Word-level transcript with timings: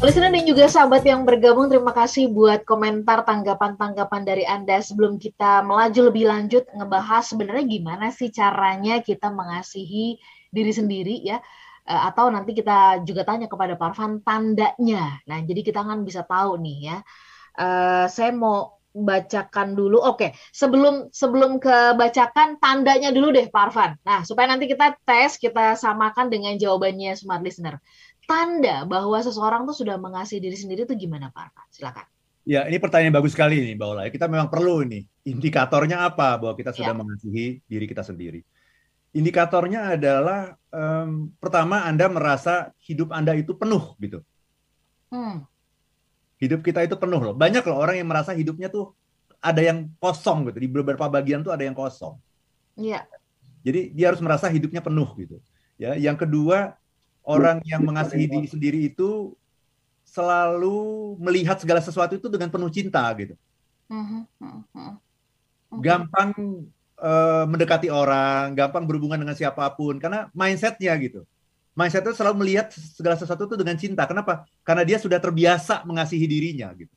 Listener 0.00 0.32
dan 0.32 0.48
juga 0.48 0.64
sahabat 0.64 1.04
yang 1.04 1.28
bergabung, 1.28 1.68
terima 1.68 1.92
kasih 1.92 2.32
buat 2.32 2.64
komentar 2.64 3.20
tanggapan-tanggapan 3.20 4.24
dari 4.24 4.48
Anda. 4.48 4.80
Sebelum 4.80 5.20
kita 5.20 5.60
melaju 5.60 6.08
lebih 6.08 6.24
lanjut, 6.24 6.64
ngebahas 6.72 7.28
sebenarnya 7.28 7.68
gimana 7.68 8.08
sih 8.08 8.32
caranya 8.32 9.04
kita 9.04 9.28
mengasihi 9.28 10.16
diri 10.48 10.72
sendiri 10.72 11.20
ya. 11.20 11.36
Eh, 11.84 12.00
atau 12.08 12.32
nanti 12.32 12.56
kita 12.56 13.04
juga 13.04 13.28
tanya 13.28 13.44
kepada 13.44 13.76
Parvan 13.76 14.24
tandanya. 14.24 15.20
Nah, 15.28 15.38
jadi 15.44 15.60
kita 15.60 15.84
kan 15.84 16.00
bisa 16.00 16.24
tahu 16.24 16.56
nih 16.56 16.78
ya. 16.80 16.98
Uh, 17.60 18.08
saya 18.08 18.32
mau 18.32 18.80
bacakan 18.96 19.76
dulu. 19.76 20.00
Oke, 20.00 20.32
sebelum 20.50 21.12
sebelum 21.12 21.60
ke 21.60 21.94
bacakan 22.00 22.56
tandanya 22.56 23.12
dulu 23.12 23.36
deh, 23.36 23.52
Parvan. 23.52 24.00
Nah, 24.02 24.24
supaya 24.24 24.48
nanti 24.48 24.64
kita 24.64 24.96
tes, 25.04 25.36
kita 25.36 25.76
samakan 25.76 26.32
dengan 26.32 26.56
jawabannya 26.56 27.20
smart 27.20 27.44
listener 27.44 27.78
tanda 28.30 28.86
bahwa 28.86 29.18
seseorang 29.18 29.66
tuh 29.66 29.74
sudah 29.74 29.98
mengasihi 29.98 30.38
diri 30.38 30.54
sendiri 30.54 30.86
itu 30.86 30.94
gimana 30.94 31.34
Pak 31.34 31.50
Arfan? 31.50 31.66
Silakan. 31.74 32.06
Ya, 32.46 32.64
ini 32.70 32.78
pertanyaan 32.78 33.18
bagus 33.18 33.34
sekali 33.34 33.58
nih, 33.58 33.74
Mbak 33.74 33.88
Ola. 33.90 34.02
Kita 34.06 34.30
memang 34.30 34.46
perlu 34.46 34.86
ini. 34.86 35.02
Indikatornya 35.26 36.06
apa 36.06 36.38
bahwa 36.38 36.54
kita 36.54 36.70
sudah 36.70 36.94
ya. 36.94 36.98
mengasihi 36.98 37.60
diri 37.66 37.86
kita 37.90 38.06
sendiri? 38.06 38.40
Indikatornya 39.10 39.98
adalah 39.98 40.54
um, 40.70 41.34
pertama 41.42 41.82
Anda 41.82 42.06
merasa 42.06 42.70
hidup 42.86 43.10
Anda 43.10 43.34
itu 43.34 43.58
penuh 43.58 43.98
gitu. 43.98 44.22
Hmm. 45.10 45.44
Hidup 46.38 46.62
kita 46.62 46.86
itu 46.86 46.94
penuh 46.94 47.18
loh. 47.18 47.34
Banyak 47.34 47.66
loh 47.66 47.82
orang 47.82 47.98
yang 47.98 48.08
merasa 48.08 48.32
hidupnya 48.32 48.70
tuh 48.70 48.94
ada 49.42 49.60
yang 49.60 49.90
kosong 49.98 50.48
gitu. 50.48 50.62
Di 50.62 50.68
beberapa 50.70 51.10
bagian 51.10 51.42
tuh 51.42 51.50
ada 51.50 51.66
yang 51.66 51.74
kosong. 51.74 52.16
Iya. 52.78 53.04
Jadi 53.66 53.92
dia 53.92 54.14
harus 54.14 54.22
merasa 54.24 54.48
hidupnya 54.48 54.80
penuh 54.80 55.10
gitu. 55.18 55.36
Ya, 55.76 55.98
yang 55.98 56.16
kedua 56.16 56.80
orang 57.24 57.60
yang 57.68 57.84
mengasihi 57.84 58.26
diri 58.26 58.48
sendiri 58.48 58.80
itu 58.90 59.34
selalu 60.10 61.14
melihat 61.22 61.60
segala 61.62 61.78
sesuatu 61.78 62.18
itu 62.18 62.26
dengan 62.26 62.50
penuh 62.50 62.70
cinta 62.72 63.06
gitu. 63.14 63.38
Mhm, 63.86 64.26
mhm, 64.42 64.62
mhm. 64.74 64.94
Gampang 65.78 66.30
uh, 66.98 67.44
mendekati 67.46 67.86
orang, 67.90 68.58
gampang 68.58 68.82
berhubungan 68.86 69.22
dengan 69.22 69.38
siapa 69.38 69.62
pun 69.74 70.02
karena 70.02 70.26
mindsetnya 70.34 70.94
gitu. 70.98 71.22
Mindsetnya 71.78 72.10
selalu 72.10 72.42
melihat 72.42 72.74
segala 72.74 73.14
sesuatu 73.14 73.46
itu 73.46 73.54
dengan 73.54 73.78
cinta. 73.78 74.02
Kenapa? 74.04 74.42
Karena 74.66 74.82
dia 74.82 74.98
sudah 74.98 75.22
terbiasa 75.22 75.86
mengasihi 75.86 76.26
dirinya 76.26 76.74
gitu. 76.74 76.90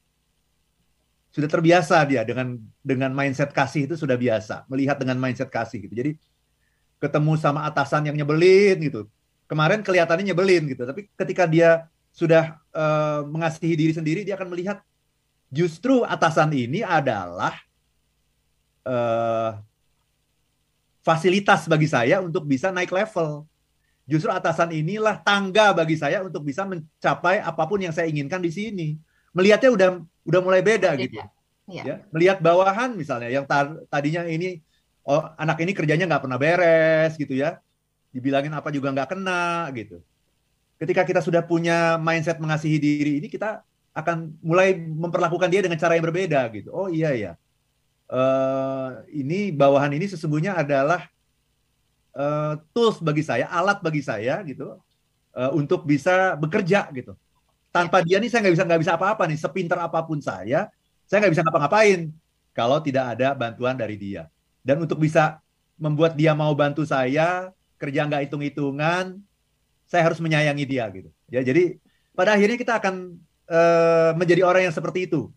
Sudah 1.34 1.50
terbiasa 1.50 1.98
dia 2.06 2.22
dengan 2.22 2.62
dengan 2.82 3.10
mindset 3.14 3.50
kasih 3.54 3.90
itu 3.90 3.98
sudah 3.98 4.14
biasa 4.14 4.70
melihat 4.70 4.98
dengan 4.98 5.18
mindset 5.18 5.50
kasih 5.50 5.82
gitu. 5.86 5.94
Jadi 5.94 6.12
ketemu 7.02 7.38
sama 7.42 7.66
atasan 7.66 8.06
yang 8.10 8.18
nyebelin 8.18 8.78
gitu, 8.86 9.10
kemarin 9.54 9.86
kelihatannya 9.86 10.34
nyebelin 10.34 10.66
gitu, 10.74 10.82
tapi 10.82 11.06
ketika 11.14 11.46
dia 11.46 11.86
sudah 12.10 12.58
uh, 12.74 13.22
mengasihi 13.30 13.78
diri 13.78 13.94
sendiri, 13.94 14.26
dia 14.26 14.34
akan 14.34 14.50
melihat 14.50 14.82
justru 15.54 16.02
atasan 16.02 16.50
ini 16.58 16.82
adalah 16.82 17.54
uh, 18.82 19.62
fasilitas 21.06 21.70
bagi 21.70 21.86
saya 21.86 22.18
untuk 22.18 22.50
bisa 22.50 22.74
naik 22.74 22.90
level. 22.90 23.46
Justru 24.10 24.34
atasan 24.34 24.74
inilah 24.74 25.22
tangga 25.22 25.72
bagi 25.72 25.96
saya 25.96 26.26
untuk 26.26 26.42
bisa 26.42 26.66
mencapai 26.66 27.40
apa 27.40 27.64
pun 27.70 27.78
yang 27.78 27.94
saya 27.94 28.10
inginkan 28.10 28.42
di 28.42 28.50
sini. 28.50 28.88
Melihatnya 29.32 29.70
udah 29.70 29.90
udah 30.28 30.42
mulai 30.42 30.66
beda 30.66 30.98
gitu. 30.98 31.22
Ya. 31.70 31.84
ya. 31.86 31.96
Melihat 32.10 32.42
bawahan 32.42 32.98
misalnya 32.98 33.30
yang 33.30 33.46
tadinya 33.88 34.28
ini 34.28 34.60
oh 35.08 35.24
anak 35.40 35.62
ini 35.64 35.72
kerjanya 35.72 36.10
nggak 36.10 36.24
pernah 36.28 36.40
beres 36.42 37.16
gitu 37.16 37.38
ya 37.38 37.64
dibilangin 38.14 38.54
apa 38.54 38.70
juga 38.70 38.94
nggak 38.94 39.10
kena 39.10 39.68
gitu. 39.74 40.00
Ketika 40.78 41.02
kita 41.02 41.20
sudah 41.20 41.42
punya 41.42 41.98
mindset 41.98 42.38
mengasihi 42.38 42.78
diri 42.78 43.14
ini, 43.18 43.28
kita 43.28 43.66
akan 43.94 44.38
mulai 44.42 44.78
memperlakukan 44.78 45.50
dia 45.50 45.62
dengan 45.66 45.78
cara 45.82 45.98
yang 45.98 46.06
berbeda 46.06 46.46
gitu. 46.54 46.70
Oh 46.74 46.90
iya 46.90 47.14
ya, 47.14 47.32
uh, 48.10 49.02
ini 49.10 49.50
bawahan 49.54 49.94
ini 49.94 50.06
sesungguhnya 50.10 50.58
adalah 50.58 51.10
uh, 52.14 52.58
tools 52.74 53.02
bagi 53.02 53.26
saya, 53.26 53.50
alat 53.50 53.82
bagi 53.82 54.02
saya 54.02 54.42
gitu 54.46 54.78
uh, 55.34 55.52
untuk 55.54 55.86
bisa 55.86 56.38
bekerja 56.38 56.90
gitu. 56.94 57.18
Tanpa 57.74 58.06
dia 58.06 58.22
nih 58.22 58.30
saya 58.30 58.46
nggak 58.46 58.54
bisa 58.54 58.66
nggak 58.70 58.82
bisa 58.86 58.94
apa-apa 58.94 59.24
nih. 59.26 59.38
Sepintar 59.42 59.82
apa 59.82 60.06
pun 60.06 60.22
saya, 60.22 60.70
saya 61.10 61.18
nggak 61.26 61.34
bisa 61.34 61.44
ngapa-ngapain 61.46 62.14
kalau 62.54 62.78
tidak 62.82 63.18
ada 63.18 63.34
bantuan 63.34 63.74
dari 63.74 63.98
dia. 63.98 64.30
Dan 64.62 64.86
untuk 64.86 65.02
bisa 65.02 65.42
membuat 65.76 66.14
dia 66.14 66.38
mau 66.38 66.54
bantu 66.54 66.86
saya, 66.86 67.50
kerja 67.84 68.08
nggak 68.08 68.32
hitung-hitungan, 68.32 69.20
saya 69.84 70.02
harus 70.08 70.24
menyayangi 70.24 70.64
dia 70.64 70.88
gitu. 70.96 71.12
Ya, 71.28 71.44
jadi 71.44 71.76
pada 72.16 72.40
akhirnya 72.40 72.56
kita 72.56 72.80
akan 72.80 73.20
uh, 73.52 74.12
menjadi 74.16 74.48
orang 74.48 74.72
yang 74.72 74.76
seperti 74.76 75.12
itu. 75.12 75.28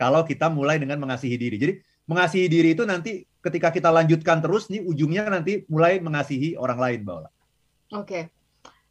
Kalau 0.00 0.24
kita 0.24 0.48
mulai 0.48 0.80
dengan 0.80 0.96
mengasihi 1.00 1.36
diri. 1.36 1.56
Jadi 1.60 1.72
mengasihi 2.08 2.48
diri 2.48 2.72
itu 2.72 2.84
nanti 2.88 3.24
ketika 3.44 3.68
kita 3.72 3.92
lanjutkan 3.92 4.40
terus 4.40 4.68
nih 4.72 4.84
ujungnya 4.84 5.28
nanti 5.28 5.68
mulai 5.68 6.00
mengasihi 6.00 6.56
orang 6.56 6.78
lain, 6.80 6.98
Mbak 7.04 7.14
Ola. 7.16 7.30
Oke. 8.00 8.20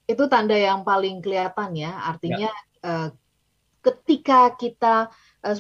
Itu 0.06 0.29
tanda 0.29 0.53
yang 0.53 0.85
paling 0.85 1.22
kelihatan 1.22 1.74
ya. 1.78 1.94
Artinya 2.06 2.50
ya. 2.50 2.85
Uh, 2.85 3.09
ketika 3.85 4.53
kita 4.57 5.13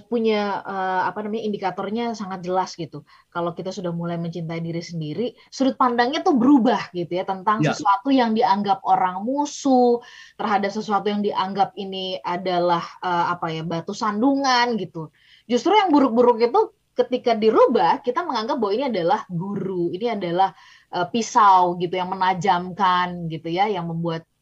punya 0.09 0.65
uh, 0.65 1.05
apa 1.05 1.21
namanya 1.21 1.45
indikatornya 1.45 2.17
sangat 2.17 2.41
jelas 2.41 2.73
gitu. 2.73 3.05
Kalau 3.29 3.53
kita 3.53 3.69
sudah 3.69 3.93
mulai 3.93 4.17
mencintai 4.17 4.57
diri 4.57 4.81
sendiri, 4.81 5.27
sudut 5.53 5.77
pandangnya 5.77 6.25
tuh 6.25 6.33
berubah 6.33 6.89
gitu 6.91 7.13
ya 7.13 7.23
tentang 7.23 7.61
ya. 7.61 7.71
sesuatu 7.71 8.09
yang 8.09 8.33
dianggap 8.33 8.81
orang 8.81 9.21
musuh, 9.21 10.01
terhadap 10.35 10.73
sesuatu 10.73 11.07
yang 11.13 11.21
dianggap 11.21 11.77
ini 11.77 12.17
adalah 12.25 12.83
uh, 13.05 13.37
apa 13.37 13.53
ya 13.53 13.61
batu 13.61 13.93
sandungan 13.93 14.73
gitu. 14.81 15.13
Justru 15.45 15.77
yang 15.77 15.93
buruk-buruk 15.93 16.41
itu 16.41 16.61
ketika 16.95 17.35
dirubah 17.35 17.99
kita 18.01 18.23
menganggap 18.23 18.57
bahwa 18.57 18.73
ini 18.73 18.85
adalah 18.87 19.21
guru, 19.27 19.91
ini 19.91 20.07
adalah 20.09 20.55
uh, 20.95 21.05
pisau 21.11 21.75
gitu 21.77 21.93
yang 21.93 22.09
menajamkan 22.09 23.29
gitu 23.29 23.51
ya, 23.51 23.69
yang 23.69 23.85
membuat 23.85 24.25
me 24.25 24.34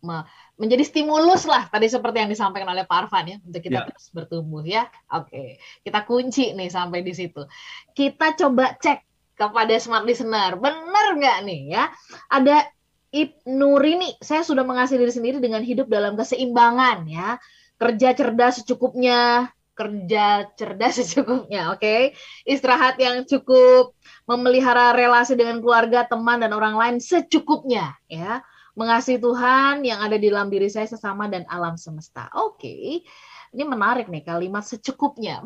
menjadi 0.59 0.83
stimulus 0.83 1.47
lah 1.47 1.71
tadi 1.71 1.87
seperti 1.87 2.19
yang 2.19 2.31
disampaikan 2.31 2.69
oleh 2.75 2.83
Pak 2.83 3.07
Arfan 3.07 3.25
ya 3.25 3.37
untuk 3.39 3.63
kita 3.63 3.79
ya. 3.81 3.87
terus 3.87 4.11
bertumbuh 4.11 4.63
ya. 4.67 4.91
Oke, 5.15 5.57
kita 5.81 6.03
kunci 6.03 6.51
nih 6.51 6.67
sampai 6.67 7.01
di 7.01 7.15
situ. 7.15 7.47
Kita 7.95 8.35
coba 8.35 8.75
cek 8.75 8.99
kepada 9.33 9.73
smart 9.79 10.05
listener, 10.05 10.59
benar 10.59 11.17
nggak 11.17 11.37
nih 11.47 11.61
ya? 11.73 11.83
Ada 12.29 12.67
Ibnu 13.13 13.77
Rini, 13.77 14.17
saya 14.19 14.41
sudah 14.41 14.65
mengasihi 14.65 14.99
diri 14.99 15.13
sendiri 15.13 15.37
dengan 15.39 15.63
hidup 15.63 15.87
dalam 15.87 16.19
keseimbangan 16.19 17.07
ya. 17.07 17.37
Kerja 17.79 18.13
cerdas 18.13 18.61
secukupnya, 18.61 19.49
kerja 19.73 20.49
cerdas 20.53 20.97
secukupnya, 21.01 21.73
oke? 21.73 21.81
Okay? 21.81 22.01
Istirahat 22.45 22.99
yang 22.99 23.25
cukup, 23.25 23.95
memelihara 24.27 24.93
relasi 24.93 25.33
dengan 25.33 25.63
keluarga, 25.63 26.05
teman 26.05 26.43
dan 26.43 26.51
orang 26.53 26.75
lain 26.77 26.97
secukupnya 26.99 27.95
ya 28.11 28.43
mengasihi 28.73 29.21
Tuhan 29.21 29.85
yang 29.85 30.01
ada 30.01 30.17
di 30.17 30.27
dalam 30.29 30.49
diri 30.49 30.69
saya 30.69 30.89
sesama 30.89 31.29
dan 31.29 31.45
alam 31.49 31.77
semesta. 31.77 32.29
Oke. 32.33 32.57
Okay. 32.57 32.87
Ini 33.53 33.69
menarik 33.69 34.09
nih 34.09 34.25
kalimat 34.25 34.65
secukupnya, 34.65 35.45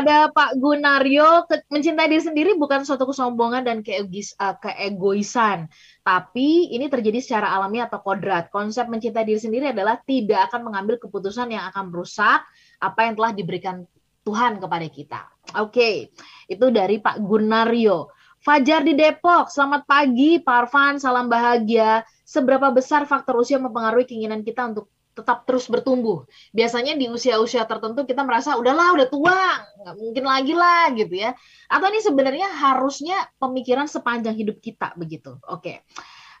Ada 0.00 0.32
Pak 0.32 0.56
Gunario, 0.56 1.44
mencintai 1.68 2.08
diri 2.08 2.24
sendiri 2.24 2.50
bukan 2.56 2.88
suatu 2.88 3.04
kesombongan 3.04 3.68
dan 3.68 3.84
keegis, 3.84 4.32
uh, 4.40 4.56
keegoisan, 4.56 5.68
tapi 6.08 6.72
ini 6.72 6.88
terjadi 6.88 7.20
secara 7.20 7.52
alami 7.52 7.84
atau 7.84 8.00
kodrat. 8.00 8.48
Konsep 8.48 8.88
mencintai 8.88 9.28
diri 9.28 9.36
sendiri 9.36 9.76
adalah 9.76 10.00
tidak 10.08 10.48
akan 10.48 10.72
mengambil 10.72 10.96
keputusan 11.04 11.52
yang 11.52 11.68
akan 11.68 11.92
merusak 11.92 12.40
apa 12.80 13.00
yang 13.04 13.20
telah 13.20 13.36
diberikan 13.36 13.84
Tuhan 14.24 14.56
kepada 14.56 14.88
kita. 14.88 15.20
Oke, 15.60 15.68
okay. 15.68 15.96
itu 16.48 16.66
dari 16.72 16.96
Pak 16.96 17.20
Gunario. 17.20 18.15
Fajar 18.42 18.84
di 18.86 18.92
Depok, 18.94 19.48
selamat 19.50 19.88
pagi 19.88 20.38
Pak 20.38 20.56
Arfan, 20.66 20.94
salam 21.00 21.26
bahagia. 21.26 22.04
Seberapa 22.26 22.70
besar 22.74 23.06
faktor 23.06 23.40
usia 23.40 23.56
mempengaruhi 23.56 24.06
keinginan 24.06 24.42
kita 24.42 24.70
untuk 24.70 24.90
tetap 25.16 25.48
terus 25.48 25.66
bertumbuh? 25.66 26.28
Biasanya 26.52 26.94
di 26.94 27.08
usia-usia 27.08 27.64
tertentu 27.64 28.04
kita 28.04 28.22
merasa 28.22 28.54
udahlah 28.58 28.92
udah 28.94 29.08
tua, 29.08 29.40
nggak 29.82 29.96
mungkin 29.96 30.24
lagi 30.28 30.54
lah 30.54 30.92
gitu 30.92 31.14
ya. 31.16 31.32
Atau 31.70 31.88
ini 31.88 32.00
sebenarnya 32.04 32.48
harusnya 32.52 33.16
pemikiran 33.40 33.88
sepanjang 33.88 34.36
hidup 34.36 34.60
kita 34.60 34.92
begitu. 34.94 35.38
Oke, 35.48 35.82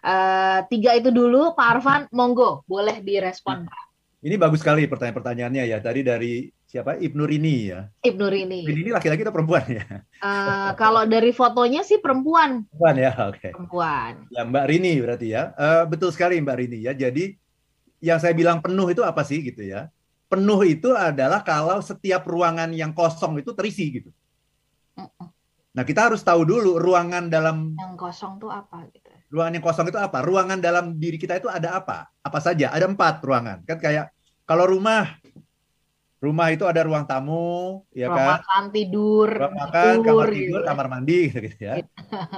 uh, 0.04 0.60
tiga 0.68 0.94
itu 0.94 1.08
dulu 1.10 1.56
Pak 1.56 1.68
Arfan, 1.80 2.02
monggo 2.12 2.62
boleh 2.70 3.00
direspon 3.00 3.66
Pak. 3.66 3.82
Ini 4.26 4.34
bagus 4.40 4.64
sekali 4.64 4.90
pertanyaan-pertanyaannya 4.90 5.64
ya. 5.70 5.78
Tadi 5.78 6.00
dari 6.02 6.50
siapa 6.66 6.98
Ibnu 6.98 7.22
Rini 7.22 7.70
ya. 7.70 7.86
Ibnu 8.02 8.26
Rini. 8.26 8.66
Rini 8.66 8.80
ini 8.84 8.92
laki-laki 8.92 9.22
atau 9.22 9.34
perempuan 9.34 9.64
ya? 9.70 9.86
Uh, 10.18 10.74
kalau 10.74 11.06
dari 11.06 11.30
fotonya 11.30 11.86
sih 11.86 12.02
perempuan. 12.02 12.66
Perempuan 12.66 12.96
ya, 12.98 13.12
oke. 13.14 13.38
Okay. 13.38 13.50
Perempuan. 13.54 14.12
Ya 14.34 14.42
Mbak 14.42 14.66
Rini 14.66 14.92
berarti 14.98 15.26
ya. 15.30 15.42
Uh, 15.54 15.82
betul 15.86 16.10
sekali 16.10 16.42
Mbak 16.42 16.56
Rini 16.58 16.78
ya. 16.82 16.92
Jadi 16.92 17.38
yang 18.02 18.18
saya 18.18 18.34
bilang 18.34 18.58
penuh 18.58 18.90
itu 18.90 19.00
apa 19.06 19.22
sih 19.22 19.40
gitu 19.40 19.62
ya? 19.62 19.88
Penuh 20.26 20.58
itu 20.66 20.90
adalah 20.90 21.46
kalau 21.46 21.78
setiap 21.78 22.26
ruangan 22.26 22.74
yang 22.74 22.90
kosong 22.90 23.38
itu 23.38 23.54
terisi 23.54 24.02
gitu. 24.02 24.10
Nah 25.76 25.84
kita 25.86 26.10
harus 26.10 26.24
tahu 26.26 26.42
dulu 26.42 26.82
ruangan 26.82 27.30
dalam 27.30 27.78
yang 27.78 27.94
kosong 27.94 28.42
tuh 28.42 28.50
apa 28.50 28.90
gitu. 28.90 29.06
Ruangan 29.30 29.54
yang 29.54 29.64
kosong 29.64 29.86
itu 29.86 29.98
apa? 30.02 30.18
Ruangan 30.26 30.58
dalam 30.58 30.98
diri 30.98 31.14
kita 31.14 31.38
itu 31.38 31.46
ada 31.46 31.78
apa? 31.78 32.10
Apa 32.26 32.42
saja? 32.42 32.74
Ada 32.74 32.90
empat 32.90 33.22
ruangan. 33.22 33.62
Kan 33.62 33.78
kayak 33.78 34.10
kalau 34.46 34.66
rumah, 34.66 35.18
rumah 36.26 36.50
itu 36.50 36.66
ada 36.66 36.82
ruang 36.82 37.06
tamu, 37.06 37.86
ya 37.94 38.10
ruang 38.10 38.18
kan? 38.18 38.28
Makan, 38.42 38.64
tidur, 38.74 39.28
ruang 39.30 39.54
makan, 39.54 39.72
tidur, 39.72 40.02
kamar 40.02 40.26
tidur, 40.26 40.28
gitu. 40.34 40.58
Kamar 40.66 40.86
mandi, 40.90 41.20
gitu 41.34 41.58
ya. 41.62 41.72
Iya. 41.78 41.84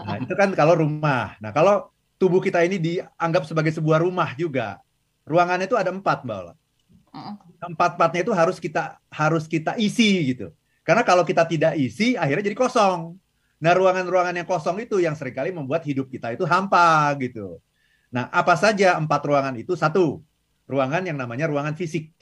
Nah 0.04 0.16
itu 0.20 0.34
kan 0.36 0.48
kalau 0.52 0.74
rumah. 0.76 1.34
Nah 1.40 1.50
kalau 1.56 1.88
tubuh 2.20 2.44
kita 2.44 2.60
ini 2.68 2.76
dianggap 2.76 3.48
sebagai 3.48 3.72
sebuah 3.72 4.04
rumah 4.04 4.36
juga, 4.36 4.82
ruangannya 5.24 5.64
itu 5.64 5.78
ada 5.80 5.88
empat, 5.88 6.28
mbak 6.28 6.36
Ola. 6.36 6.54
Empat-empatnya 7.58 8.20
itu 8.22 8.32
harus 8.36 8.56
kita 8.60 9.00
harus 9.08 9.48
kita 9.48 9.74
isi 9.80 10.36
gitu. 10.36 10.52
Karena 10.84 11.02
kalau 11.04 11.24
kita 11.24 11.44
tidak 11.44 11.76
isi, 11.76 12.16
akhirnya 12.16 12.48
jadi 12.48 12.56
kosong. 12.56 13.16
Nah, 13.58 13.72
ruangan-ruangan 13.74 14.38
yang 14.38 14.46
kosong 14.46 14.86
itu 14.86 15.02
yang 15.02 15.18
sering 15.18 15.34
kali 15.34 15.50
membuat 15.50 15.82
hidup 15.82 16.06
kita 16.06 16.30
itu 16.32 16.46
hampa 16.46 17.10
gitu. 17.18 17.58
Nah, 18.08 18.30
apa 18.30 18.54
saja 18.54 18.96
empat 18.96 19.20
ruangan 19.26 19.52
itu? 19.58 19.74
Satu, 19.74 20.22
ruangan 20.70 21.04
yang 21.04 21.18
namanya 21.18 21.50
ruangan 21.50 21.74
fisik. 21.74 22.14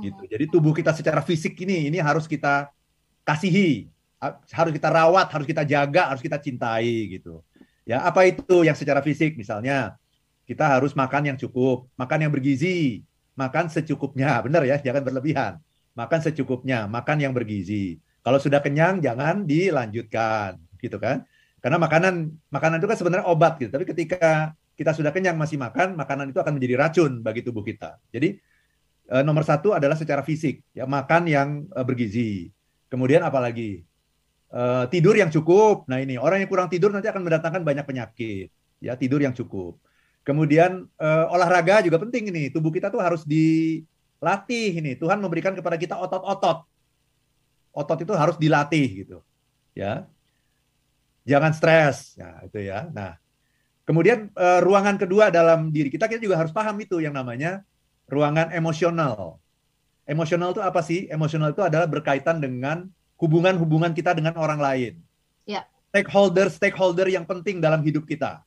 Gitu. 0.00 0.22
Hmm. 0.22 0.30
Jadi 0.30 0.44
tubuh 0.50 0.72
kita 0.74 0.90
secara 0.96 1.20
fisik 1.20 1.54
ini 1.62 1.88
ini 1.92 1.98
harus 2.00 2.24
kita 2.24 2.70
kasihi, 3.22 3.88
harus 4.52 4.72
kita 4.74 4.88
rawat, 4.90 5.28
harus 5.30 5.46
kita 5.46 5.62
jaga, 5.62 6.10
harus 6.12 6.22
kita 6.24 6.40
cintai 6.40 7.18
gitu. 7.18 7.44
Ya, 7.84 8.00
apa 8.00 8.24
itu 8.24 8.64
yang 8.64 8.74
secara 8.74 9.04
fisik? 9.04 9.36
Misalnya 9.36 10.00
kita 10.48 10.64
harus 10.64 10.96
makan 10.96 11.34
yang 11.34 11.38
cukup, 11.38 11.88
makan 12.00 12.28
yang 12.28 12.32
bergizi, 12.32 13.04
makan 13.36 13.68
secukupnya, 13.68 14.38
benar 14.44 14.64
ya, 14.64 14.80
jangan 14.80 15.04
berlebihan 15.04 15.60
makan 15.94 16.20
secukupnya, 16.20 16.90
makan 16.90 17.22
yang 17.22 17.32
bergizi. 17.32 18.02
Kalau 18.20 18.42
sudah 18.42 18.60
kenyang 18.60 19.00
jangan 19.00 19.46
dilanjutkan, 19.46 20.58
gitu 20.82 20.98
kan? 20.98 21.22
Karena 21.62 21.80
makanan 21.80 22.34
makanan 22.52 22.76
itu 22.82 22.88
kan 22.90 22.98
sebenarnya 22.98 23.26
obat 23.30 23.56
gitu. 23.56 23.72
Tapi 23.72 23.88
ketika 23.88 24.52
kita 24.74 24.92
sudah 24.92 25.14
kenyang 25.14 25.38
masih 25.38 25.56
makan, 25.56 25.96
makanan 25.96 26.34
itu 26.34 26.38
akan 26.42 26.52
menjadi 26.58 26.74
racun 26.76 27.12
bagi 27.24 27.40
tubuh 27.40 27.64
kita. 27.64 27.96
Jadi 28.12 28.36
nomor 29.04 29.44
satu 29.44 29.76
adalah 29.76 29.96
secara 30.00 30.24
fisik, 30.24 30.64
ya 30.72 30.88
makan 30.88 31.28
yang 31.28 31.48
eh, 31.68 31.84
bergizi. 31.84 32.48
Kemudian 32.88 33.20
apalagi 33.20 33.84
eh, 34.48 34.84
tidur 34.88 35.12
yang 35.12 35.28
cukup. 35.28 35.84
Nah 35.92 36.00
ini 36.00 36.16
orang 36.16 36.40
yang 36.44 36.48
kurang 36.48 36.72
tidur 36.72 36.88
nanti 36.88 37.12
akan 37.12 37.20
mendatangkan 37.20 37.60
banyak 37.60 37.84
penyakit. 37.84 38.48
Ya 38.80 38.96
tidur 38.96 39.20
yang 39.20 39.36
cukup. 39.36 39.76
Kemudian 40.24 40.88
eh, 40.88 41.26
olahraga 41.28 41.84
juga 41.84 42.00
penting 42.00 42.32
ini. 42.32 42.48
Tubuh 42.48 42.72
kita 42.72 42.88
tuh 42.88 43.04
harus 43.04 43.28
di 43.28 43.84
latih 44.24 44.80
ini. 44.80 44.96
Tuhan 44.96 45.20
memberikan 45.20 45.52
kepada 45.52 45.76
kita 45.76 46.00
otot-otot. 46.00 46.64
Otot 47.76 47.98
itu 48.00 48.12
harus 48.16 48.40
dilatih 48.40 49.04
gitu. 49.04 49.18
Ya. 49.76 50.08
Jangan 51.28 51.52
stres. 51.52 52.16
Ya, 52.16 52.40
itu 52.40 52.56
ya. 52.56 52.88
Nah, 52.88 53.20
kemudian 53.84 54.32
ruangan 54.64 54.96
kedua 54.96 55.28
dalam 55.28 55.68
diri 55.68 55.92
kita 55.92 56.08
kita 56.08 56.20
juga 56.22 56.40
harus 56.40 56.54
paham 56.54 56.76
itu 56.80 57.04
yang 57.04 57.12
namanya 57.12 57.64
ruangan 58.08 58.52
emosional. 58.52 59.40
Emosional 60.04 60.52
itu 60.52 60.60
apa 60.60 60.80
sih? 60.84 61.08
Emosional 61.08 61.56
itu 61.56 61.64
adalah 61.64 61.88
berkaitan 61.88 62.40
dengan 62.40 62.88
hubungan-hubungan 63.16 63.96
kita 63.96 64.12
dengan 64.12 64.36
orang 64.36 64.60
lain. 64.60 64.92
Ya. 65.48 65.64
Stakeholder 65.88 66.52
stakeholder 66.52 67.08
yang 67.08 67.24
penting 67.24 67.62
dalam 67.62 67.80
hidup 67.80 68.04
kita. 68.04 68.44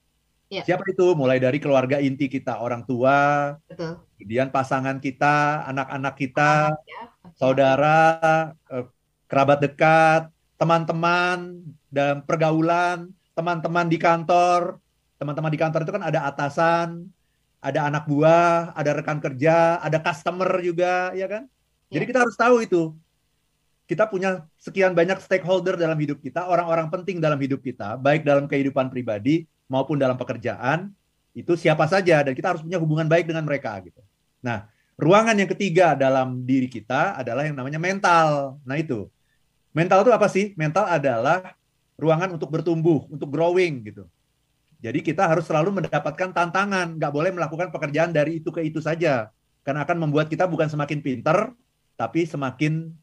Ya. 0.48 0.64
Siapa 0.64 0.86
itu? 0.88 1.12
Mulai 1.18 1.44
dari 1.44 1.60
keluarga 1.60 2.00
inti 2.00 2.32
kita, 2.32 2.64
orang 2.64 2.88
tua, 2.88 3.52
Betul. 3.68 4.00
kemudian 4.16 4.48
pasangan 4.48 4.96
kita, 5.04 5.68
anak-anak 5.68 6.16
kita, 6.16 6.72
ya. 6.88 7.04
saudara, 7.36 8.00
eh, 8.72 8.88
kerabat 9.28 9.60
dekat, 9.60 10.32
teman-teman 10.56 11.68
dalam 11.92 12.24
pergaulan, 12.24 13.12
teman-teman 13.36 13.88
di 13.92 13.98
kantor. 14.00 14.80
Teman-teman 15.18 15.50
di 15.50 15.60
kantor 15.60 15.82
itu 15.84 15.94
kan 15.98 16.06
ada 16.06 16.30
atasan, 16.30 17.10
ada 17.68 17.92
anak 17.92 18.08
buah, 18.08 18.72
ada 18.72 18.92
rekan 18.96 19.20
kerja, 19.20 19.84
ada 19.84 20.00
customer 20.00 20.48
juga, 20.64 21.12
ya 21.12 21.28
kan? 21.28 21.44
Ya. 21.92 22.00
Jadi 22.00 22.06
kita 22.08 22.20
harus 22.24 22.36
tahu 22.40 22.64
itu. 22.64 22.96
Kita 23.88 24.08
punya 24.08 24.48
sekian 24.60 24.96
banyak 24.96 25.20
stakeholder 25.20 25.76
dalam 25.76 25.96
hidup 26.00 26.20
kita, 26.24 26.48
orang-orang 26.48 26.88
penting 26.88 27.20
dalam 27.20 27.40
hidup 27.40 27.60
kita, 27.60 28.00
baik 28.00 28.24
dalam 28.24 28.48
kehidupan 28.48 28.92
pribadi 28.92 29.48
maupun 29.68 30.00
dalam 30.00 30.16
pekerjaan 30.16 30.92
itu 31.38 31.54
siapa 31.54 31.86
saja 31.86 32.26
dan 32.26 32.34
kita 32.34 32.56
harus 32.56 32.64
punya 32.66 32.82
hubungan 32.82 33.06
baik 33.06 33.30
dengan 33.30 33.46
mereka 33.46 33.78
gitu. 33.86 34.02
Nah, 34.42 34.68
ruangan 34.98 35.38
yang 35.38 35.48
ketiga 35.54 35.94
dalam 35.94 36.44
diri 36.44 36.66
kita 36.66 37.16
adalah 37.16 37.46
yang 37.46 37.56
namanya 37.56 37.78
mental. 37.78 38.58
Nah, 38.66 38.76
itu. 38.76 39.08
Mental 39.72 40.02
itu 40.02 40.12
apa 40.12 40.28
sih? 40.28 40.58
Mental 40.58 40.90
adalah 40.90 41.54
ruangan 41.96 42.34
untuk 42.34 42.50
bertumbuh, 42.50 43.06
untuk 43.08 43.30
growing 43.30 43.86
gitu. 43.86 44.10
Jadi 44.78 45.02
kita 45.02 45.26
harus 45.26 45.46
selalu 45.50 45.82
mendapatkan 45.82 46.30
tantangan, 46.30 46.98
nggak 46.98 47.12
boleh 47.14 47.32
melakukan 47.34 47.74
pekerjaan 47.74 48.14
dari 48.14 48.40
itu 48.42 48.54
ke 48.54 48.62
itu 48.62 48.78
saja, 48.78 49.34
karena 49.66 49.82
akan 49.84 50.06
membuat 50.06 50.30
kita 50.30 50.46
bukan 50.46 50.70
semakin 50.70 51.02
pinter, 51.02 51.50
tapi 51.98 52.30
semakin 52.30 52.94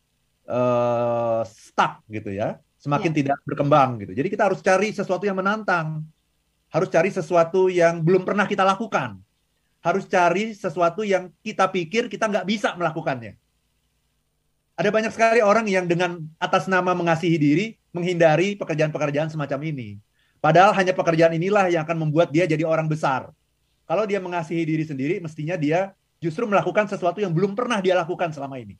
uh, 0.46 1.42
stuck 1.42 2.06
gitu 2.06 2.30
ya, 2.30 2.62
semakin 2.78 3.10
ya. 3.10 3.16
tidak 3.18 3.38
berkembang 3.42 3.98
gitu. 4.06 4.14
Jadi 4.14 4.28
kita 4.30 4.46
harus 4.46 4.62
cari 4.62 4.94
sesuatu 4.94 5.26
yang 5.26 5.34
menantang 5.34 6.06
harus 6.74 6.90
cari 6.90 7.06
sesuatu 7.14 7.70
yang 7.70 8.02
belum 8.02 8.26
pernah 8.26 8.50
kita 8.50 8.66
lakukan. 8.66 9.22
Harus 9.78 10.10
cari 10.10 10.50
sesuatu 10.58 11.06
yang 11.06 11.30
kita 11.46 11.70
pikir 11.70 12.10
kita 12.10 12.26
nggak 12.26 12.50
bisa 12.50 12.74
melakukannya. 12.74 13.38
Ada 14.74 14.90
banyak 14.90 15.14
sekali 15.14 15.38
orang 15.38 15.70
yang 15.70 15.86
dengan 15.86 16.18
atas 16.42 16.66
nama 16.66 16.90
mengasihi 16.98 17.38
diri, 17.38 17.66
menghindari 17.94 18.58
pekerjaan-pekerjaan 18.58 19.30
semacam 19.30 19.70
ini. 19.70 20.02
Padahal 20.44 20.76
hanya 20.76 20.92
pekerjaan 20.92 21.32
inilah 21.32 21.72
yang 21.72 21.88
akan 21.88 22.04
membuat 22.04 22.28
dia 22.28 22.44
jadi 22.44 22.68
orang 22.68 22.84
besar. 22.84 23.32
Kalau 23.88 24.04
dia 24.04 24.20
mengasihi 24.20 24.60
diri 24.68 24.84
sendiri, 24.84 25.16
mestinya 25.16 25.56
dia 25.56 25.96
justru 26.20 26.44
melakukan 26.44 26.84
sesuatu 26.84 27.16
yang 27.16 27.32
belum 27.32 27.56
pernah 27.56 27.80
dia 27.80 27.96
lakukan 27.96 28.28
selama 28.28 28.60
ini. 28.60 28.76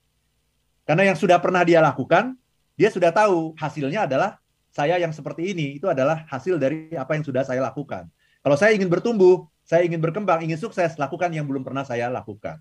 Karena 0.84 1.08
yang 1.08 1.16
sudah 1.16 1.40
pernah 1.40 1.64
dia 1.64 1.80
lakukan, 1.80 2.36
dia 2.76 2.92
sudah 2.92 3.08
tahu 3.08 3.56
hasilnya 3.56 4.04
adalah 4.04 4.36
saya 4.68 5.00
yang 5.00 5.08
seperti 5.16 5.56
ini 5.56 5.80
itu 5.80 5.88
adalah 5.88 6.28
hasil 6.28 6.60
dari 6.60 6.92
apa 6.92 7.16
yang 7.16 7.24
sudah 7.24 7.40
saya 7.48 7.64
lakukan. 7.64 8.12
Kalau 8.44 8.60
saya 8.60 8.76
ingin 8.76 8.92
bertumbuh, 8.92 9.48
saya 9.64 9.88
ingin 9.88 10.04
berkembang, 10.04 10.44
ingin 10.44 10.60
sukses, 10.60 11.00
lakukan 11.00 11.32
yang 11.32 11.48
belum 11.48 11.64
pernah 11.64 11.88
saya 11.88 12.12
lakukan. 12.12 12.60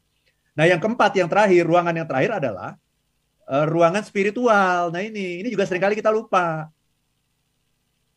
Nah, 0.56 0.64
yang 0.64 0.80
keempat, 0.80 1.12
yang 1.20 1.28
terakhir, 1.28 1.68
ruangan 1.68 1.92
yang 1.92 2.08
terakhir 2.08 2.40
adalah 2.40 2.80
uh, 3.52 3.66
ruangan 3.68 4.06
spiritual. 4.08 4.96
Nah, 4.96 5.04
ini 5.04 5.44
ini 5.44 5.52
juga 5.52 5.68
sering 5.68 5.84
kali 5.84 6.00
kita 6.00 6.08
lupa. 6.08 6.72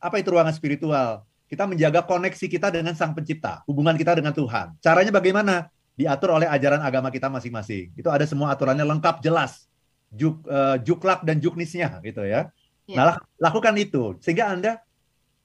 Apa 0.00 0.20
itu 0.20 0.28
ruangan 0.32 0.52
spiritual? 0.52 1.24
Kita 1.46 1.62
menjaga 1.64 2.02
koneksi 2.02 2.46
kita 2.50 2.74
dengan 2.74 2.98
Sang 2.98 3.14
Pencipta, 3.14 3.62
hubungan 3.70 3.94
kita 3.94 4.18
dengan 4.18 4.34
Tuhan. 4.34 4.74
Caranya 4.82 5.14
bagaimana? 5.14 5.70
Diatur 5.96 6.36
oleh 6.36 6.44
ajaran 6.44 6.84
agama 6.84 7.08
kita 7.08 7.32
masing-masing. 7.32 7.94
Itu 7.96 8.12
ada 8.12 8.26
semua 8.28 8.52
aturannya 8.52 8.84
lengkap, 8.84 9.24
jelas. 9.24 9.64
Juk, 10.12 10.44
uh, 10.44 10.76
juklak 10.84 11.24
dan 11.24 11.40
juknisnya 11.40 11.98
gitu 12.04 12.22
ya. 12.26 12.52
Ya. 12.86 12.96
Nah, 13.02 13.18
lakukan 13.42 13.74
itu 13.74 14.14
sehingga 14.22 14.54
Anda 14.54 14.78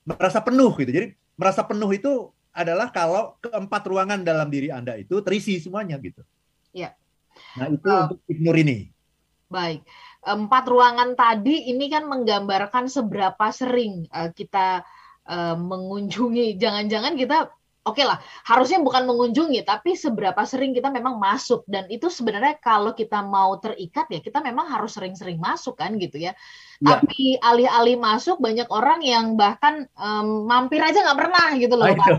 merasa 0.06 0.44
penuh 0.44 0.70
gitu. 0.78 0.92
Jadi 0.94 1.08
merasa 1.34 1.66
penuh 1.66 1.90
itu 1.90 2.30
adalah 2.54 2.92
kalau 2.94 3.40
keempat 3.42 3.82
ruangan 3.88 4.22
dalam 4.22 4.52
diri 4.52 4.70
Anda 4.70 5.00
itu 5.00 5.24
terisi 5.26 5.58
semuanya 5.58 5.98
gitu. 5.98 6.22
Ya. 6.76 6.94
Nah, 7.58 7.72
itu 7.72 7.88
uh, 7.88 8.12
untuk 8.12 8.20
ignore 8.28 8.60
ini. 8.62 8.78
Baik. 9.50 9.82
Empat 10.22 10.70
ruangan 10.70 11.18
tadi 11.18 11.74
ini 11.74 11.90
kan 11.90 12.06
menggambarkan 12.06 12.86
seberapa 12.86 13.50
sering 13.50 14.06
uh, 14.14 14.30
kita 14.30 14.86
uh, 15.26 15.56
mengunjungi. 15.58 16.62
Jangan-jangan 16.62 17.18
kita 17.18 17.50
oke 17.82 17.98
okay 17.98 18.06
lah, 18.06 18.22
harusnya 18.46 18.78
bukan 18.86 19.10
mengunjungi, 19.10 19.66
tapi 19.66 19.98
seberapa 19.98 20.38
sering 20.46 20.78
kita 20.78 20.94
memang 20.94 21.18
masuk 21.18 21.66
dan 21.66 21.90
itu 21.90 22.14
sebenarnya 22.14 22.62
kalau 22.62 22.94
kita 22.94 23.26
mau 23.26 23.58
terikat 23.58 24.06
ya 24.14 24.22
kita 24.22 24.38
memang 24.38 24.70
harus 24.70 24.94
sering-sering 24.94 25.42
masuk 25.42 25.82
kan 25.82 25.98
gitu 25.98 26.22
ya. 26.22 26.38
ya. 26.78 27.02
Tapi 27.02 27.42
alih-alih 27.42 27.98
masuk 27.98 28.38
banyak 28.38 28.70
orang 28.70 29.02
yang 29.02 29.34
bahkan 29.34 29.90
um, 29.98 30.46
mampir 30.46 30.78
aja 30.78 31.02
nggak 31.02 31.20
pernah 31.20 31.48
gitu 31.58 31.74
loh, 31.74 31.90
Pak 31.90 32.10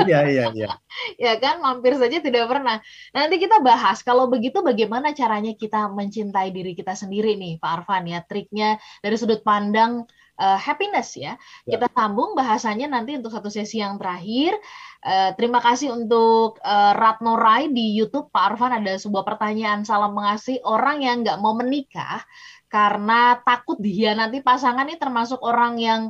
Iya 0.08 0.20
iya 0.32 0.44
iya. 0.56 0.68
ya 1.28 1.32
kan 1.36 1.60
mampir 1.60 2.00
saja 2.00 2.16
tidak 2.24 2.48
pernah. 2.48 2.80
Nanti 3.12 3.36
kita 3.36 3.60
bahas 3.60 4.00
kalau 4.00 4.32
begitu 4.32 4.64
bagaimana 4.64 5.12
caranya 5.12 5.52
kita 5.52 5.92
mencintai 5.92 6.48
diri 6.56 6.72
kita 6.72 6.96
sendiri 6.96 7.36
nih, 7.36 7.60
Pak 7.60 7.84
Arfan 7.84 8.08
ya 8.08 8.24
triknya 8.24 8.80
dari 9.04 9.16
sudut 9.20 9.44
pandang 9.44 10.08
uh, 10.40 10.56
happiness 10.56 11.14
ya. 11.20 11.36
ya. 11.68 11.76
Kita 11.76 11.92
sambung 11.92 12.32
bahasanya 12.32 12.88
nanti 12.88 13.20
untuk 13.20 13.30
satu 13.30 13.52
sesi 13.52 13.84
yang 13.84 14.00
terakhir. 14.00 14.56
Uh, 15.04 15.36
terima 15.36 15.60
kasih 15.60 15.92
untuk 15.92 16.56
uh, 16.64 16.92
Ratno 16.96 17.36
Rai 17.36 17.68
di 17.68 17.92
YouTube 17.92 18.32
Pak 18.32 18.56
Arfan 18.56 18.72
ada 18.80 18.96
sebuah 18.96 19.24
pertanyaan 19.28 19.84
salam 19.84 20.16
mengasih 20.16 20.60
orang 20.64 21.04
yang 21.04 21.24
nggak 21.24 21.40
mau 21.40 21.56
menikah 21.56 22.24
karena 22.68 23.40
takut 23.42 23.80
dia 23.80 24.12
nanti 24.12 24.44
pasangan 24.44 24.86
ini 24.86 25.00
termasuk 25.00 25.40
orang 25.40 25.80
yang 25.80 26.00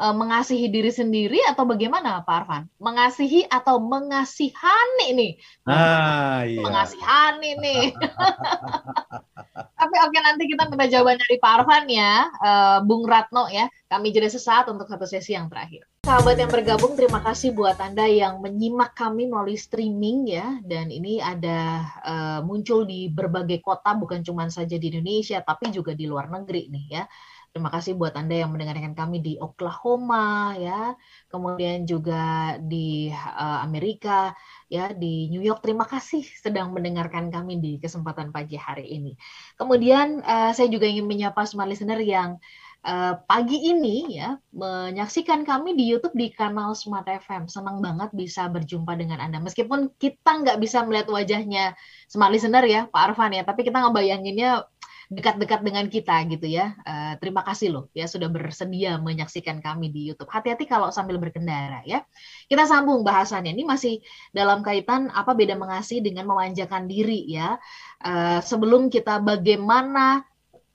uh, 0.00 0.14
mengasihi 0.14 0.68
diri 0.68 0.92
sendiri 0.92 1.40
atau 1.48 1.64
bagaimana 1.64 2.22
Pak 2.22 2.36
Arfan? 2.44 2.64
Mengasihi 2.80 3.48
atau 3.48 3.80
mengasihani 3.80 5.08
nih? 5.16 5.32
Ah, 5.68 6.44
iya. 6.48 6.60
Mengasihani 6.60 7.50
nih. 7.60 7.84
Tapi 9.56 9.94
oke 10.00 10.18
nanti 10.20 10.48
kita 10.48 10.68
minta 10.68 10.88
jawaban 10.88 11.20
dari 11.20 11.36
Pak 11.40 11.52
Arfan 11.60 11.84
ya, 11.88 12.28
uh, 12.40 12.78
Bung 12.84 13.04
Ratno 13.04 13.48
ya. 13.48 13.68
Kami 13.86 14.10
jadi 14.10 14.28
sesaat 14.28 14.66
untuk 14.72 14.90
satu 14.90 15.06
sesi 15.06 15.36
yang 15.36 15.46
terakhir. 15.46 15.86
sahabat 16.06 16.38
yang 16.38 16.50
bergabung, 16.50 16.94
terima 16.94 17.18
kasih 17.18 17.50
buat 17.50 17.82
Anda 17.82 18.06
yang 18.06 18.38
menyimak 18.38 18.94
kami 18.94 19.26
melalui 19.26 19.58
streaming 19.58 20.30
ya. 20.30 20.62
Dan 20.62 20.94
ini 20.94 21.18
ada 21.18 21.82
uh, 22.06 22.40
muncul 22.46 22.86
di 22.86 23.10
berbagai 23.10 23.58
kota, 23.58 23.94
bukan 23.98 24.22
cuma 24.22 24.46
saja 24.46 24.78
di 24.78 24.86
Indonesia, 24.86 25.42
tapi 25.42 25.74
juga 25.74 25.98
di 25.98 26.06
luar 26.06 26.30
negeri 26.30 26.70
nih 26.70 26.86
ya. 26.94 27.04
Terima 27.56 27.72
kasih 27.72 27.96
buat 27.96 28.12
Anda 28.12 28.44
yang 28.44 28.52
mendengarkan 28.52 28.92
kami 28.92 29.24
di 29.24 29.40
Oklahoma 29.40 30.52
ya, 30.60 30.92
kemudian 31.32 31.88
juga 31.88 32.60
di 32.60 33.08
uh, 33.08 33.64
Amerika 33.64 34.36
ya, 34.68 34.92
di 34.92 35.32
New 35.32 35.40
York. 35.40 35.64
Terima 35.64 35.88
kasih 35.88 36.20
sedang 36.20 36.76
mendengarkan 36.76 37.32
kami 37.32 37.56
di 37.56 37.80
kesempatan 37.80 38.28
pagi 38.28 38.60
hari 38.60 38.92
ini. 38.92 39.16
Kemudian 39.56 40.20
uh, 40.20 40.52
saya 40.52 40.68
juga 40.68 40.84
ingin 40.84 41.08
menyapa 41.08 41.48
semua 41.48 41.64
listener 41.64 41.96
yang 42.04 42.36
uh, 42.84 43.16
pagi 43.24 43.72
ini 43.72 44.20
ya 44.20 44.36
menyaksikan 44.52 45.48
kami 45.48 45.80
di 45.80 45.88
YouTube 45.88 46.12
di 46.12 46.28
kanal 46.36 46.76
Smart 46.76 47.08
FM. 47.08 47.48
Senang 47.48 47.80
banget 47.80 48.12
bisa 48.12 48.52
berjumpa 48.52 49.00
dengan 49.00 49.16
Anda. 49.24 49.40
Meskipun 49.40 49.96
kita 49.96 50.44
nggak 50.44 50.60
bisa 50.60 50.84
melihat 50.84 51.08
wajahnya 51.08 51.72
Smart 52.04 52.36
Listener 52.36 52.68
ya, 52.68 52.84
Pak 52.92 53.16
Arfan 53.16 53.32
ya, 53.32 53.48
tapi 53.48 53.64
kita 53.64 53.80
ngebayanginnya 53.80 54.75
dekat-dekat 55.06 55.60
dengan 55.62 55.86
kita 55.86 56.26
gitu 56.26 56.46
ya. 56.50 56.74
Uh, 56.82 57.14
terima 57.22 57.46
kasih 57.46 57.70
loh 57.70 57.84
ya 57.94 58.10
sudah 58.10 58.26
bersedia 58.26 58.98
menyaksikan 58.98 59.62
kami 59.62 59.94
di 59.94 60.10
YouTube. 60.10 60.30
Hati-hati 60.30 60.66
kalau 60.66 60.90
sambil 60.90 61.22
berkendara 61.22 61.86
ya. 61.86 62.02
Kita 62.50 62.66
sambung 62.66 63.06
bahasannya. 63.06 63.54
Ini 63.54 63.64
masih 63.66 64.02
dalam 64.34 64.66
kaitan 64.66 65.08
apa 65.14 65.32
beda 65.32 65.54
mengasihi 65.54 66.02
dengan 66.02 66.26
memanjakan 66.26 66.90
diri 66.90 67.22
ya. 67.30 67.54
Uh, 68.02 68.42
sebelum 68.42 68.90
kita 68.90 69.22
bagaimana 69.22 70.26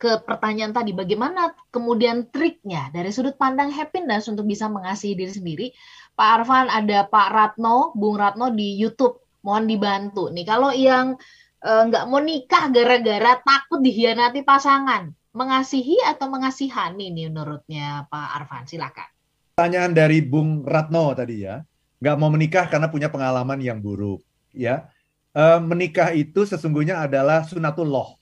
ke 0.02 0.18
pertanyaan 0.26 0.74
tadi, 0.74 0.98
bagaimana 0.98 1.54
kemudian 1.70 2.34
triknya 2.34 2.90
dari 2.90 3.14
sudut 3.14 3.38
pandang 3.38 3.70
happiness 3.70 4.26
untuk 4.26 4.50
bisa 4.50 4.66
mengasihi 4.66 5.14
diri 5.14 5.30
sendiri? 5.30 5.68
Pak 6.18 6.42
Arfan, 6.42 6.74
ada 6.74 7.06
Pak 7.06 7.28
Ratno, 7.30 7.94
Bung 7.94 8.18
Ratno 8.18 8.50
di 8.50 8.82
YouTube, 8.82 9.22
mohon 9.46 9.70
dibantu 9.70 10.34
nih. 10.34 10.46
Kalau 10.46 10.74
yang 10.74 11.22
nggak 11.62 12.04
mau 12.10 12.22
nikah 12.22 12.74
gara-gara 12.74 13.38
takut 13.46 13.80
dihianati 13.86 14.42
pasangan, 14.42 15.14
mengasihi 15.32 16.02
atau 16.10 16.28
mengasihani 16.28 17.14
nih 17.14 17.30
menurutnya 17.30 18.10
Pak 18.10 18.28
Arfan? 18.42 18.66
Silakan. 18.66 19.10
Pertanyaan 19.56 19.94
dari 19.94 20.26
Bung 20.26 20.66
Ratno 20.66 21.14
tadi 21.14 21.46
ya, 21.46 21.62
nggak 22.02 22.16
mau 22.18 22.34
menikah 22.34 22.66
karena 22.66 22.90
punya 22.90 23.14
pengalaman 23.14 23.62
yang 23.62 23.78
buruk, 23.78 24.26
ya. 24.58 24.90
E, 25.32 25.44
menikah 25.62 26.12
itu 26.18 26.44
sesungguhnya 26.50 27.06
adalah 27.06 27.46
sunatullah 27.46 28.18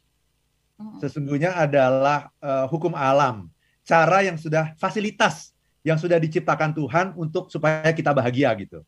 sesungguhnya 1.00 1.56
adalah 1.56 2.32
uh, 2.40 2.66
hukum 2.72 2.96
alam, 2.96 3.52
cara 3.84 4.24
yang 4.24 4.40
sudah 4.40 4.76
fasilitas 4.80 5.52
yang 5.84 5.96
sudah 5.96 6.20
diciptakan 6.20 6.76
Tuhan 6.76 7.16
untuk 7.16 7.48
supaya 7.52 7.92
kita 7.92 8.12
bahagia 8.12 8.52
gitu. 8.60 8.84